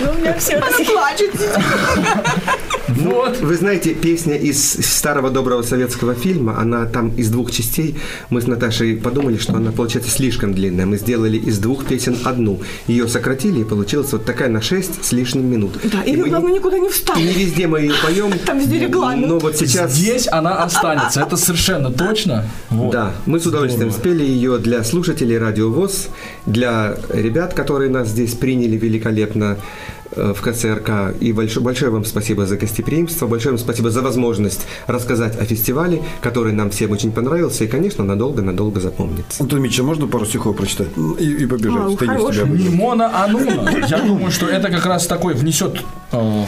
Ну, 0.00 0.12
у 0.12 0.14
меня 0.14 0.38
все 0.38 0.60
Вот. 2.96 3.40
Вы 3.40 3.56
знаете, 3.56 3.94
песня 3.94 4.36
из 4.36 4.72
старого 4.72 5.30
доброго 5.30 5.62
советского 5.62 6.14
фильма, 6.14 6.58
она 6.58 6.86
там 6.86 7.08
из 7.16 7.28
двух 7.28 7.50
частей. 7.50 7.96
Мы 8.30 8.40
с 8.40 8.46
Наташей 8.46 8.96
подумали, 8.96 9.36
что 9.36 9.54
она 9.54 9.72
получается 9.72 10.10
слишком 10.10 10.54
длинная. 10.54 10.86
Мы 10.86 10.98
сделали 10.98 11.36
из 11.36 11.58
двух 11.58 11.84
песен 11.84 12.16
одну. 12.24 12.60
Ее 12.86 13.08
сократили, 13.08 13.60
и 13.60 13.64
получилась 13.64 14.12
вот 14.12 14.24
такая 14.24 14.48
на 14.48 14.60
6 14.60 15.04
с 15.04 15.12
лишним 15.12 15.46
минут. 15.50 15.78
Да, 15.84 16.02
и, 16.02 16.16
мы 16.16 16.24
вы, 16.24 16.28
главное, 16.30 16.52
никуда 16.52 16.78
не 16.78 16.88
и 16.88 16.90
встали. 16.90 17.22
не 17.22 17.32
везде 17.32 17.66
мы 17.66 17.80
ее 17.80 17.94
поем. 18.02 18.32
Там 18.46 18.58
везде 18.58 18.78
регламент. 18.78 19.26
Но 19.26 19.38
вот 19.38 19.56
сейчас... 19.56 19.92
Здесь 19.92 20.28
она 20.30 20.62
останется, 20.62 21.20
это 21.20 21.36
совершенно 21.36 21.90
точно. 21.90 22.44
Вот. 22.70 22.92
Да, 22.92 23.12
мы 23.26 23.40
с 23.40 23.46
удовольствием 23.46 23.90
Здорово. 23.90 24.16
спели 24.16 24.24
ее 24.24 24.58
для 24.58 24.84
слушателей 24.84 25.38
Радио 25.38 25.70
ВОЗ, 25.70 26.08
для 26.46 26.96
ребят, 27.12 27.54
которые 27.54 27.90
нас 27.90 28.08
здесь 28.08 28.34
приняли 28.34 28.76
великолепно 28.76 29.58
в 30.16 30.40
КЦРК. 30.40 31.16
И 31.20 31.32
большое, 31.32 31.64
большое 31.64 31.90
вам 31.90 32.04
спасибо 32.04 32.46
за 32.46 32.56
гостеприимство, 32.56 33.26
большое 33.26 33.52
вам 33.52 33.58
спасибо 33.58 33.90
за 33.90 34.02
возможность 34.02 34.66
рассказать 34.86 35.38
о 35.38 35.44
фестивале, 35.44 36.02
который 36.20 36.52
нам 36.52 36.70
всем 36.70 36.90
очень 36.90 37.12
понравился 37.12 37.64
и, 37.64 37.66
конечно, 37.66 38.04
надолго-надолго 38.04 38.80
запомнится. 38.80 39.42
Антон 39.42 39.62
Митча, 39.62 39.82
можно 39.82 40.06
пару 40.06 40.26
стихов 40.26 40.56
прочитать? 40.56 40.88
И, 41.18 41.44
и 41.44 41.46
побежать. 41.46 42.02
А, 42.02 42.32
тебя. 42.32 42.44
Нимона 42.44 43.24
Ануна. 43.24 43.70
Я 43.88 43.98
думаю, 43.98 44.30
что 44.30 44.46
это 44.46 44.70
как 44.70 44.86
раз 44.86 45.06
такой 45.06 45.34
внесет 45.34 45.80
э, 46.12 46.44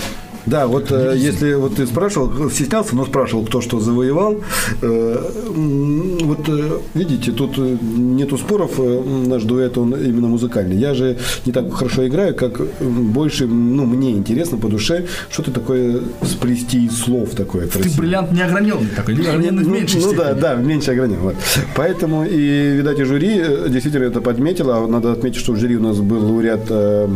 Да, 0.46 0.66
вот 0.66 0.92
э, 0.92 1.14
если 1.16 1.54
вот 1.54 1.76
ты 1.76 1.86
спрашивал, 1.86 2.50
стеснялся, 2.50 2.94
но 2.94 3.04
спрашивал, 3.04 3.44
кто 3.44 3.60
что 3.60 3.80
завоевал. 3.80 4.36
Э, 4.80 5.30
вот 5.50 6.48
э, 6.48 6.78
видите, 6.94 7.32
тут 7.32 7.58
э, 7.58 7.76
нету 7.82 8.38
споров, 8.38 8.78
э, 8.78 9.02
наш 9.26 9.42
дуэт, 9.42 9.76
он 9.76 9.94
именно 9.94 10.28
музыкальный. 10.28 10.76
Я 10.76 10.94
же 10.94 11.16
не 11.46 11.52
так 11.52 11.72
хорошо 11.72 12.06
играю, 12.06 12.34
как 12.34 12.60
больше, 12.80 13.46
ну, 13.46 13.86
мне 13.86 14.12
интересно 14.12 14.56
по 14.58 14.68
душе, 14.68 15.06
что-то 15.30 15.50
такое 15.50 16.00
сплести 16.22 16.86
из 16.86 16.96
слов 16.98 17.30
такое 17.30 17.66
Ты 17.66 17.78
красивое. 17.78 17.98
бриллиант 17.98 18.32
неограненный 18.32 18.88
такой, 18.94 19.14
неограненный 19.14 19.64
в 19.64 19.68
Ну, 19.68 19.74
меньшей 19.74 20.00
ну, 20.00 20.14
да, 20.14 20.34
да, 20.34 20.54
в 20.54 20.64
меньшей 20.64 20.94
ограничении. 20.94 21.22
Вот. 21.22 21.34
Поэтому 21.74 22.24
и, 22.24 22.76
видать, 22.76 22.98
и 23.00 23.04
жюри 23.04 23.40
э, 23.40 23.66
действительно 23.68 24.04
это 24.04 24.20
подметило. 24.20 24.76
А 24.76 24.86
Надо 24.86 25.12
отметить, 25.12 25.40
что 25.40 25.52
в 25.52 25.56
жюри 25.56 25.76
у 25.76 25.82
нас 25.82 25.98
был 25.98 26.24
лауреат 26.24 26.66
э, 26.70 27.08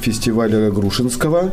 фестиваля 0.00 0.70
Грушинского. 0.70 1.50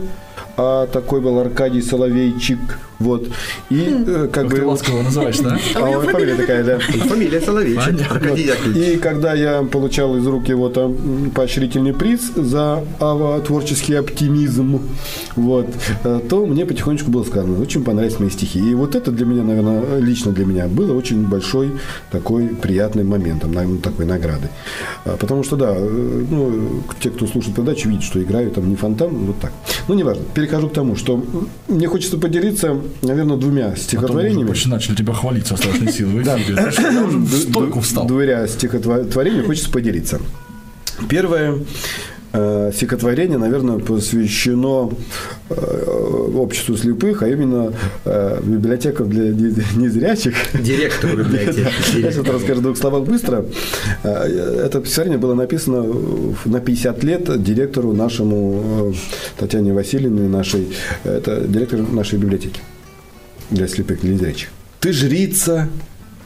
А 0.62 0.88
такой 0.88 1.22
был 1.22 1.40
Аркадий 1.40 1.82
Соловейчик. 1.82 2.60
Вот. 3.00 3.28
И 3.70 4.04
э, 4.06 4.28
как 4.32 4.48
бы... 4.48 4.58
ты 4.58 4.66
ласково 4.66 5.02
называешь, 5.04 5.40
да? 5.40 5.58
А 5.76 5.84
у 5.84 5.92
него 5.92 6.02
фамилия 6.02 6.36
такая, 6.36 6.64
да. 6.64 6.80
Фамилия 6.80 7.42
Соловейчик. 7.42 8.76
И 8.76 8.98
когда 8.98 9.34
я 9.34 9.64
получал 9.64 10.18
из 10.18 10.28
рук 10.28 10.48
его 10.50 10.70
там 10.70 11.32
поощрительный 11.32 11.94
приз 11.94 12.32
за 12.36 12.84
творческий 13.46 13.96
оптимизм, 13.96 14.82
вот, 15.36 15.68
э, 16.04 16.20
то 16.30 16.46
мне 16.46 16.66
потихонечку 16.66 17.10
было 17.12 17.24
сказано, 17.24 17.62
очень 17.62 17.84
понравились 17.84 18.20
мои 18.20 18.30
стихи. 18.30 18.60
И 18.60 18.74
вот 18.74 18.96
это 18.96 19.12
для 19.12 19.26
меня, 19.26 19.44
наверное, 19.44 20.00
лично 20.00 20.32
для 20.32 20.46
меня 20.46 20.68
было 20.68 20.94
очень 20.94 21.26
большой 21.26 21.72
такой 22.12 22.48
приятным 22.48 23.08
моментом, 23.08 23.52
ну, 23.52 23.78
такой 23.78 24.06
награды. 24.06 24.50
А, 25.06 25.18
Потому 25.18 25.44
что, 25.44 25.56
да, 25.56 25.74
э, 25.76 26.26
ну, 26.30 26.84
те, 27.00 27.10
кто 27.10 27.28
слушает 27.28 27.56
передачу, 27.56 27.90
видят, 27.90 28.04
что 28.04 28.22
играю 28.22 28.52
там 28.52 28.70
не 28.70 28.76
фонтан, 28.76 29.10
вот 29.10 29.40
так. 29.40 29.52
Ну, 29.88 29.96
неважно. 29.96 30.24
Перехожу 30.34 30.70
к 30.70 30.74
тому, 30.74 30.96
что 30.96 31.24
мне 31.68 31.88
хочется 31.88 32.18
поделиться, 32.18 32.78
наверное, 33.02 33.38
двумя 33.38 33.68
А 33.68 33.76
стихотворениями. 33.76 34.48
почти 34.48 34.70
начали 34.70 34.96
тебя 34.96 35.14
хвалить 35.14 35.48
со 35.48 35.56
страшной 35.58 35.92
силой 35.92 36.24
Да. 36.24 36.38
Я 36.38 37.04
уже 37.06 37.26
стойку 37.28 37.80
встал. 37.82 38.08
Дверя 38.08 38.48
стихотворения 38.48 39.44
хочется 39.44 39.70
поделиться. 39.72 40.20
Первое 41.08 41.56
э, 42.34 42.72
стихотворение, 42.76 43.38
наверное, 43.38 43.80
посвящено 43.80 44.92
э, 45.50 45.86
обществу 46.36 46.76
слепых, 46.78 47.24
а 47.24 47.28
именно 47.30 47.74
э, 48.06 48.40
библиотека 48.44 49.04
для 49.06 49.30
не- 49.30 49.56
незрячих. 49.78 50.36
Директору 50.54 51.18
библиотеки. 51.24 51.60
Я 51.98 52.12
сейчас 52.12 52.28
расскажу 52.28 52.60
в 52.60 52.64
двух 52.64 52.78
словах 52.78 53.04
быстро. 53.06 53.46
Это 54.04 54.82
стихотворение 54.82 55.18
было 55.18 55.34
написано 55.36 55.86
на 56.46 56.60
50 56.60 57.04
лет 57.04 57.44
директору 57.44 57.94
нашему 57.94 58.94
Татьяне 59.38 59.74
Васильевне, 59.74 60.28
нашей, 60.28 60.68
это 61.06 61.42
директор 61.48 61.80
нашей 61.80 62.20
библиотеки 62.20 62.60
для 63.50 63.68
слепых, 63.68 64.02
для 64.02 64.14
незрячих. 64.14 64.50
Ты 64.80 64.94
жрица, 64.94 65.70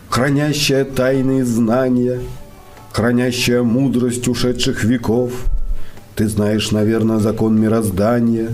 хранящая 0.09 0.85
тайные 0.85 1.45
знания, 1.45 2.19
хранящая 2.91 3.63
мудрость 3.63 4.27
ушедших 4.27 4.83
веков. 4.83 5.31
Ты 6.15 6.27
знаешь, 6.27 6.71
наверное, 6.71 7.17
закон 7.17 7.59
мироздания, 7.59 8.49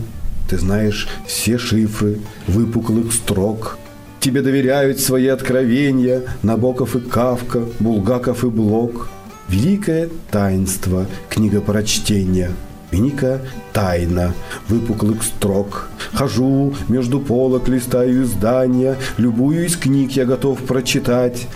ты 0.49 0.57
знаешь 0.57 1.07
все 1.27 1.57
шифры 1.57 2.19
выпуклых 2.47 3.11
строк. 3.13 3.77
Тебе 4.19 4.41
доверяют 4.41 4.99
свои 4.99 5.27
откровения 5.27 6.23
Набоков 6.43 6.95
и 6.95 6.99
Кавка, 6.99 7.63
Булгаков 7.79 8.43
и 8.43 8.49
Блок. 8.49 9.09
Великое 9.47 10.09
таинство 10.29 11.07
книгопрочтения– 11.29 12.51
Великая 12.91 13.41
тайна 13.71 14.33
выпуклых 14.67 15.23
строк. 15.23 15.89
Хожу 16.13 16.73
между 16.87 17.19
полок, 17.19 17.67
листаю 17.67 18.23
издания, 18.23 18.97
любую 19.17 19.65
из 19.65 19.77
книг 19.77 20.11
я 20.11 20.25
готов 20.25 20.59
прочитать. 20.59 21.47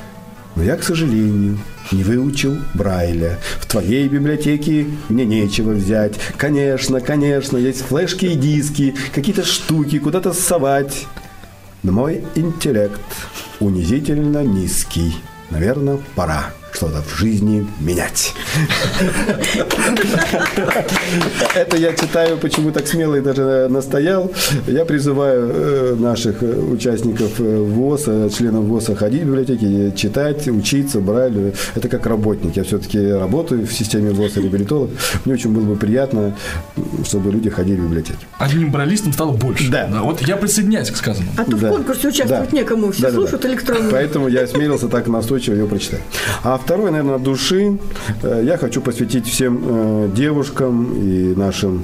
Но 0.56 0.64
я, 0.64 0.76
к 0.76 0.84
сожалению, 0.84 1.58
не 1.92 2.04
выучил 2.04 2.58
Брайля. 2.76 3.40
В 3.60 3.66
твоей 3.66 4.08
библиотеке 4.08 4.86
мне 5.10 5.26
нечего 5.26 5.72
взять. 5.72 6.20
Конечно, 6.38 7.02
конечно, 7.02 7.58
есть 7.58 7.82
флешки 7.82 8.26
и 8.26 8.36
диски, 8.36 8.94
какие-то 9.16 9.44
штуки 9.44 9.98
куда-то 9.98 10.34
совать. 10.34 11.08
Но 11.82 11.92
мой 11.92 12.24
интеллект 12.36 13.02
унизительно 13.60 14.44
низкий. 14.44 15.16
Наверное, 15.50 15.98
пора 16.16 16.52
что-то 16.74 17.02
в 17.04 17.16
жизни 17.18 17.66
менять. 17.80 18.34
Это 21.56 21.78
я 21.78 21.94
читаю, 21.94 22.38
почему 22.38 22.72
так 22.72 22.88
смело 22.88 23.16
и 23.16 23.22
даже 23.22 23.68
настоял. 23.70 24.32
Я 24.68 24.86
призываю 24.86 25.52
э, 25.54 25.96
наших 25.96 26.42
э, 26.42 26.48
участников 26.60 27.40
э, 27.40 27.58
ВОЗ, 27.62 28.34
членов 28.36 28.66
ВОЗа 28.66 28.96
ходить 28.96 29.24
в 29.24 29.26
библиотеки, 29.26 29.94
читать, 29.96 30.48
учиться, 30.48 31.00
брайлю. 31.00 31.54
Это 31.76 31.88
как 31.90 32.06
работник. 32.08 32.56
Я 32.56 32.64
все-таки 32.64 33.00
работаю 33.12 33.66
в 33.68 33.74
системе 33.74 34.12
ВОЗ 34.12 34.38
и 34.38 34.42
реабилитолог. 34.42 34.90
Мне 35.26 35.36
очень 35.36 35.52
было 35.54 35.64
бы 35.64 35.76
приятно, 35.76 36.36
чтобы 37.06 37.32
люди 37.32 37.50
ходили 37.50 37.80
в 37.80 37.84
библиотеки. 37.86 38.20
Одним 38.40 38.72
бралистом 38.72 39.14
стало 39.14 39.32
больше. 39.32 39.70
Да. 39.70 39.90
Вот 40.04 40.22
я 40.22 40.38
присоединяюсь 40.38 40.90
к 40.90 40.96
сказанному. 40.98 41.32
А 41.38 41.44
то 41.46 41.56
Да. 41.58 41.68
в 41.70 41.72
конкурсе 41.76 42.08
участвовать 42.08 42.50
Да. 42.52 42.58
некому, 42.58 42.92
все 42.92 43.12
слушают 43.12 43.46
электронно. 43.46 43.90
Поэтому 43.92 44.28
я 44.28 44.42
осмелился 44.44 44.88
так 44.88 45.08
настойчиво 45.08 45.54
ее 45.54 45.68
прочитать. 45.68 46.02
А 46.44 46.56
второй, 46.64 46.92
наверное, 46.92 47.16
от 47.16 47.24
души 47.24 47.78
э, 48.22 48.44
я 48.46 48.58
хочу 48.58 48.82
посвятить 48.82 49.28
всем 49.28 49.60
э, 49.64 50.10
девушкам 50.16 50.94
и 50.96 51.36
нашим 51.36 51.84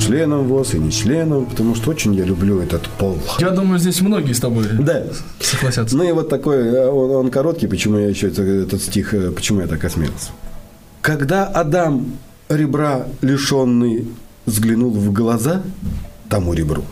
членам 0.00 0.44
ВОЗ 0.48 0.74
и 0.74 0.78
не 0.78 0.90
членам, 0.90 1.46
потому 1.46 1.74
что 1.74 1.90
очень 1.90 2.14
я 2.14 2.24
люблю 2.24 2.60
этот 2.60 2.82
пол. 2.98 3.18
Я 3.38 3.50
думаю, 3.50 3.78
здесь 3.78 4.00
многие 4.00 4.32
с 4.32 4.40
тобой 4.40 4.64
Да. 4.78 5.04
согласятся. 5.40 5.96
Ну 5.96 6.04
и 6.08 6.12
вот 6.12 6.28
такой, 6.28 6.56
э, 6.58 6.88
он, 6.88 7.10
он 7.26 7.30
короткий, 7.30 7.66
почему 7.66 7.98
я 7.98 8.08
еще 8.08 8.28
это- 8.28 8.42
этот 8.42 8.82
стих, 8.82 9.14
почему 9.34 9.60
я 9.60 9.66
так 9.66 9.84
осмелился. 9.84 10.30
Когда 11.00 11.46
Адам, 11.46 12.06
ребра 12.48 13.06
лишенный, 13.22 14.06
взглянул 14.46 14.90
в 14.90 15.12
глаза 15.12 15.62
тому 16.28 16.54
ребру, 16.54 16.84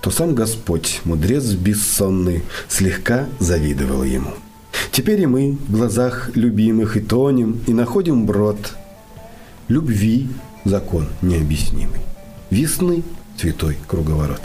то 0.00 0.10
сам 0.10 0.34
Господь, 0.34 1.00
мудрец 1.04 1.44
бессонный, 1.52 2.42
слегка 2.68 3.26
завидовал 3.40 4.04
ему. 4.04 4.30
Теперь 4.92 5.20
и 5.20 5.26
мы 5.26 5.56
в 5.68 5.72
глазах 5.76 6.30
любимых 6.34 6.96
и 6.96 7.00
тонем, 7.00 7.60
и 7.66 7.72
находим 7.72 8.26
брод. 8.26 8.74
Любви 9.68 10.28
закон 10.64 11.08
необъяснимый. 11.22 12.00
Весны 12.50 13.02
святой 13.36 13.76
круговорот. 13.88 14.40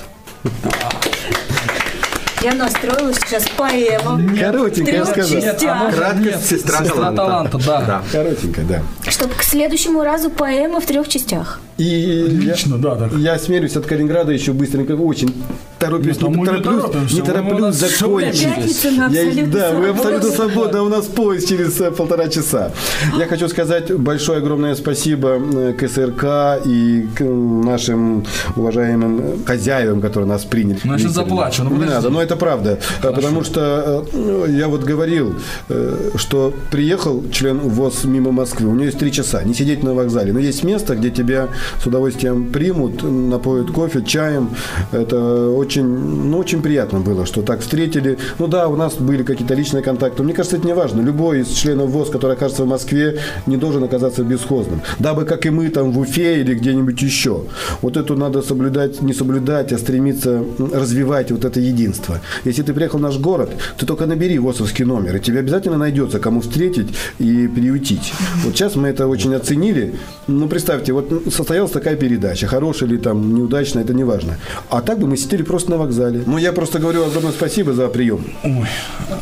Я 2.42 2.54
настроилась 2.54 3.18
сейчас 3.18 3.44
поэма. 3.58 4.22
Коротенько 4.40 4.92
я 4.92 5.04
В 5.04 5.12
трех 5.12 5.28
сказал. 5.28 5.92
Краткость 5.92 6.46
сестра 6.48 6.86
таланта. 6.86 7.58
да. 7.58 8.02
Коротенько, 8.10 8.62
да. 8.62 8.82
Чтобы 9.12 9.34
к 9.34 9.44
следующему 9.44 10.04
разу 10.04 10.30
поэма 10.30 10.80
в 10.80 10.86
трех 10.86 11.10
частях. 11.10 11.60
И 11.78 12.24
Лично, 12.30 12.78
да, 12.78 12.96
так. 12.96 13.12
я, 13.14 13.34
я 13.34 13.40
смелюсь 13.40 13.76
от 13.76 13.86
Калининграда 13.86 14.32
еще 14.32 14.54
быстренько, 14.54 14.94
очень 14.94 15.34
тороплюсь, 15.80 16.22
Нет, 16.22 16.22
ну 16.22 16.36
не, 16.36 16.46
тороплюсь, 16.46 16.82
торопимся, 16.82 17.16
не 17.16 17.22
тороплюсь 17.22 17.76
закончить. 17.76 18.44
Пятница 18.44 18.92
на 18.92 19.08
Я- 19.08 19.46
да, 19.48 19.72
вы 19.74 19.90
абсолютно 19.90 20.30
свободны. 20.30 20.78
а 20.78 20.84
у 20.84 20.90
нас 20.90 21.06
поезд 21.06 21.48
через 21.48 21.80
э, 21.82 21.92
полтора 21.92 22.28
часа. 22.28 22.72
Я 23.18 23.28
хочу 23.28 23.48
сказать 23.48 23.92
большое 23.96 24.40
огромное 24.40 24.76
спасибо 24.76 25.40
э, 25.40 25.74
КСРК 25.74 26.66
и 26.66 27.08
к 27.16 27.24
нашим 27.24 28.26
уважаемым 28.56 29.44
хозяевам, 29.46 30.02
которые 30.02 30.28
нас 30.28 30.44
приняли. 30.46 30.80
Ну, 30.84 30.94
я 30.94 31.00
сейчас 31.00 31.14
заплачу, 31.14 31.64
ну, 31.64 31.76
Не 31.76 31.86
надо, 31.86 32.10
но 32.10 32.22
это 32.22 32.36
правда. 32.36 32.80
Э, 33.04 33.12
Потому 33.14 33.44
что 33.44 34.06
э, 34.14 34.18
ну, 34.18 34.46
я 34.46 34.68
вот 34.68 34.84
говорил, 34.84 35.36
э, 35.70 36.12
что 36.16 36.54
приехал 36.72 37.24
член 37.32 37.60
ВОЗ 37.60 38.04
мимо 38.04 38.32
Москвы, 38.32 38.68
у 38.68 38.74
него 38.74 38.86
есть 38.86 39.00
три 39.00 39.12
часа, 39.12 39.44
не 39.44 39.54
сидеть 39.54 39.84
на 39.84 39.94
вокзале, 39.94 40.34
но 40.34 40.40
есть 40.40 40.64
место, 40.64 40.96
где 40.96 41.10
тебя 41.10 41.48
с 41.82 41.86
удовольствием 41.88 42.46
примут, 42.52 43.04
напоят 43.04 43.72
кофе, 43.72 44.02
чаем. 44.06 44.50
Это 44.92 45.50
очень, 45.50 45.69
ну, 45.78 46.38
очень 46.38 46.62
приятно 46.62 47.00
было, 47.00 47.26
что 47.26 47.42
так 47.42 47.62
встретили. 47.62 48.18
Ну 48.38 48.48
да, 48.48 48.68
у 48.68 48.76
нас 48.76 48.96
были 48.96 49.24
какие-то 49.24 49.54
личные 49.54 49.84
контакты. 49.84 50.24
Мне 50.24 50.34
кажется, 50.34 50.58
это 50.58 50.66
не 50.66 50.74
важно. 50.74 51.02
Любой 51.02 51.42
из 51.42 51.50
членов 51.50 51.90
ВОЗ, 51.90 52.10
который 52.10 52.36
окажется 52.36 52.64
в 52.64 52.68
Москве, 52.68 53.20
не 53.46 53.58
должен 53.58 53.84
оказаться 53.84 54.24
бесхозным. 54.24 54.82
Дабы, 55.00 55.26
как 55.26 55.46
и 55.46 55.50
мы, 55.50 55.70
там 55.70 55.92
в 55.92 56.00
Уфе 56.00 56.42
или 56.42 56.54
где-нибудь 56.56 57.02
еще. 57.02 57.44
Вот 57.82 57.98
эту 57.98 58.16
надо 58.16 58.42
соблюдать, 58.42 59.02
не 59.02 59.14
соблюдать, 59.14 59.72
а 59.72 59.78
стремиться 59.78 60.44
развивать 60.74 61.32
вот 61.32 61.46
это 61.46 61.60
единство. 61.60 62.20
Если 62.46 62.64
ты 62.64 62.74
приехал 62.74 63.00
в 63.00 63.02
наш 63.02 63.18
город, 63.18 63.52
ты 63.78 63.86
только 63.86 64.06
набери 64.06 64.40
ВОСовский 64.40 64.86
номер, 64.86 65.18
и 65.18 65.20
тебе 65.20 65.40
обязательно 65.40 65.78
найдется, 65.78 66.20
кому 66.20 66.42
встретить 66.42 66.90
и 67.20 67.48
приютить. 67.48 68.14
Вот 68.44 68.56
сейчас 68.56 68.76
мы 68.76 68.88
это 68.88 69.08
очень 69.08 69.34
оценили. 69.36 69.96
Ну, 70.28 70.48
представьте, 70.48 70.94
вот 70.94 71.12
состоялась 71.32 71.72
такая 71.72 71.96
передача, 71.96 72.48
хорошая 72.48 72.90
или 72.90 72.98
там 72.98 73.36
неудачная, 73.36 73.84
это 73.84 73.94
не 73.94 74.04
важно. 74.04 74.38
А 74.70 74.82
так 74.82 75.00
бы 75.00 75.08
мы 75.08 75.18
сидели 75.18 75.44
просто 75.44 75.59
на 75.68 75.78
вокзале. 75.78 76.24
Ну, 76.26 76.38
я 76.38 76.54
просто 76.54 76.80
говорю 76.80 77.06
огромное 77.06 77.32
спасибо 77.32 77.74
за 77.74 77.88
прием. 77.88 78.24
Ой, 78.44 78.66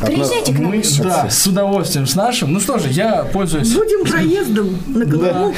Приезжайте 0.06 0.52
к 0.52 0.58
нам. 0.58 0.70
мы, 0.70 0.82
да, 1.02 1.28
с 1.30 1.46
удовольствием 1.46 2.06
с 2.06 2.14
нашим. 2.14 2.52
Ну 2.52 2.60
что 2.60 2.78
же, 2.78 2.88
я 2.90 3.24
пользуюсь... 3.32 3.72
Будем 3.74 4.04
проездом 4.04 4.78
на 4.86 5.04
голову. 5.04 5.54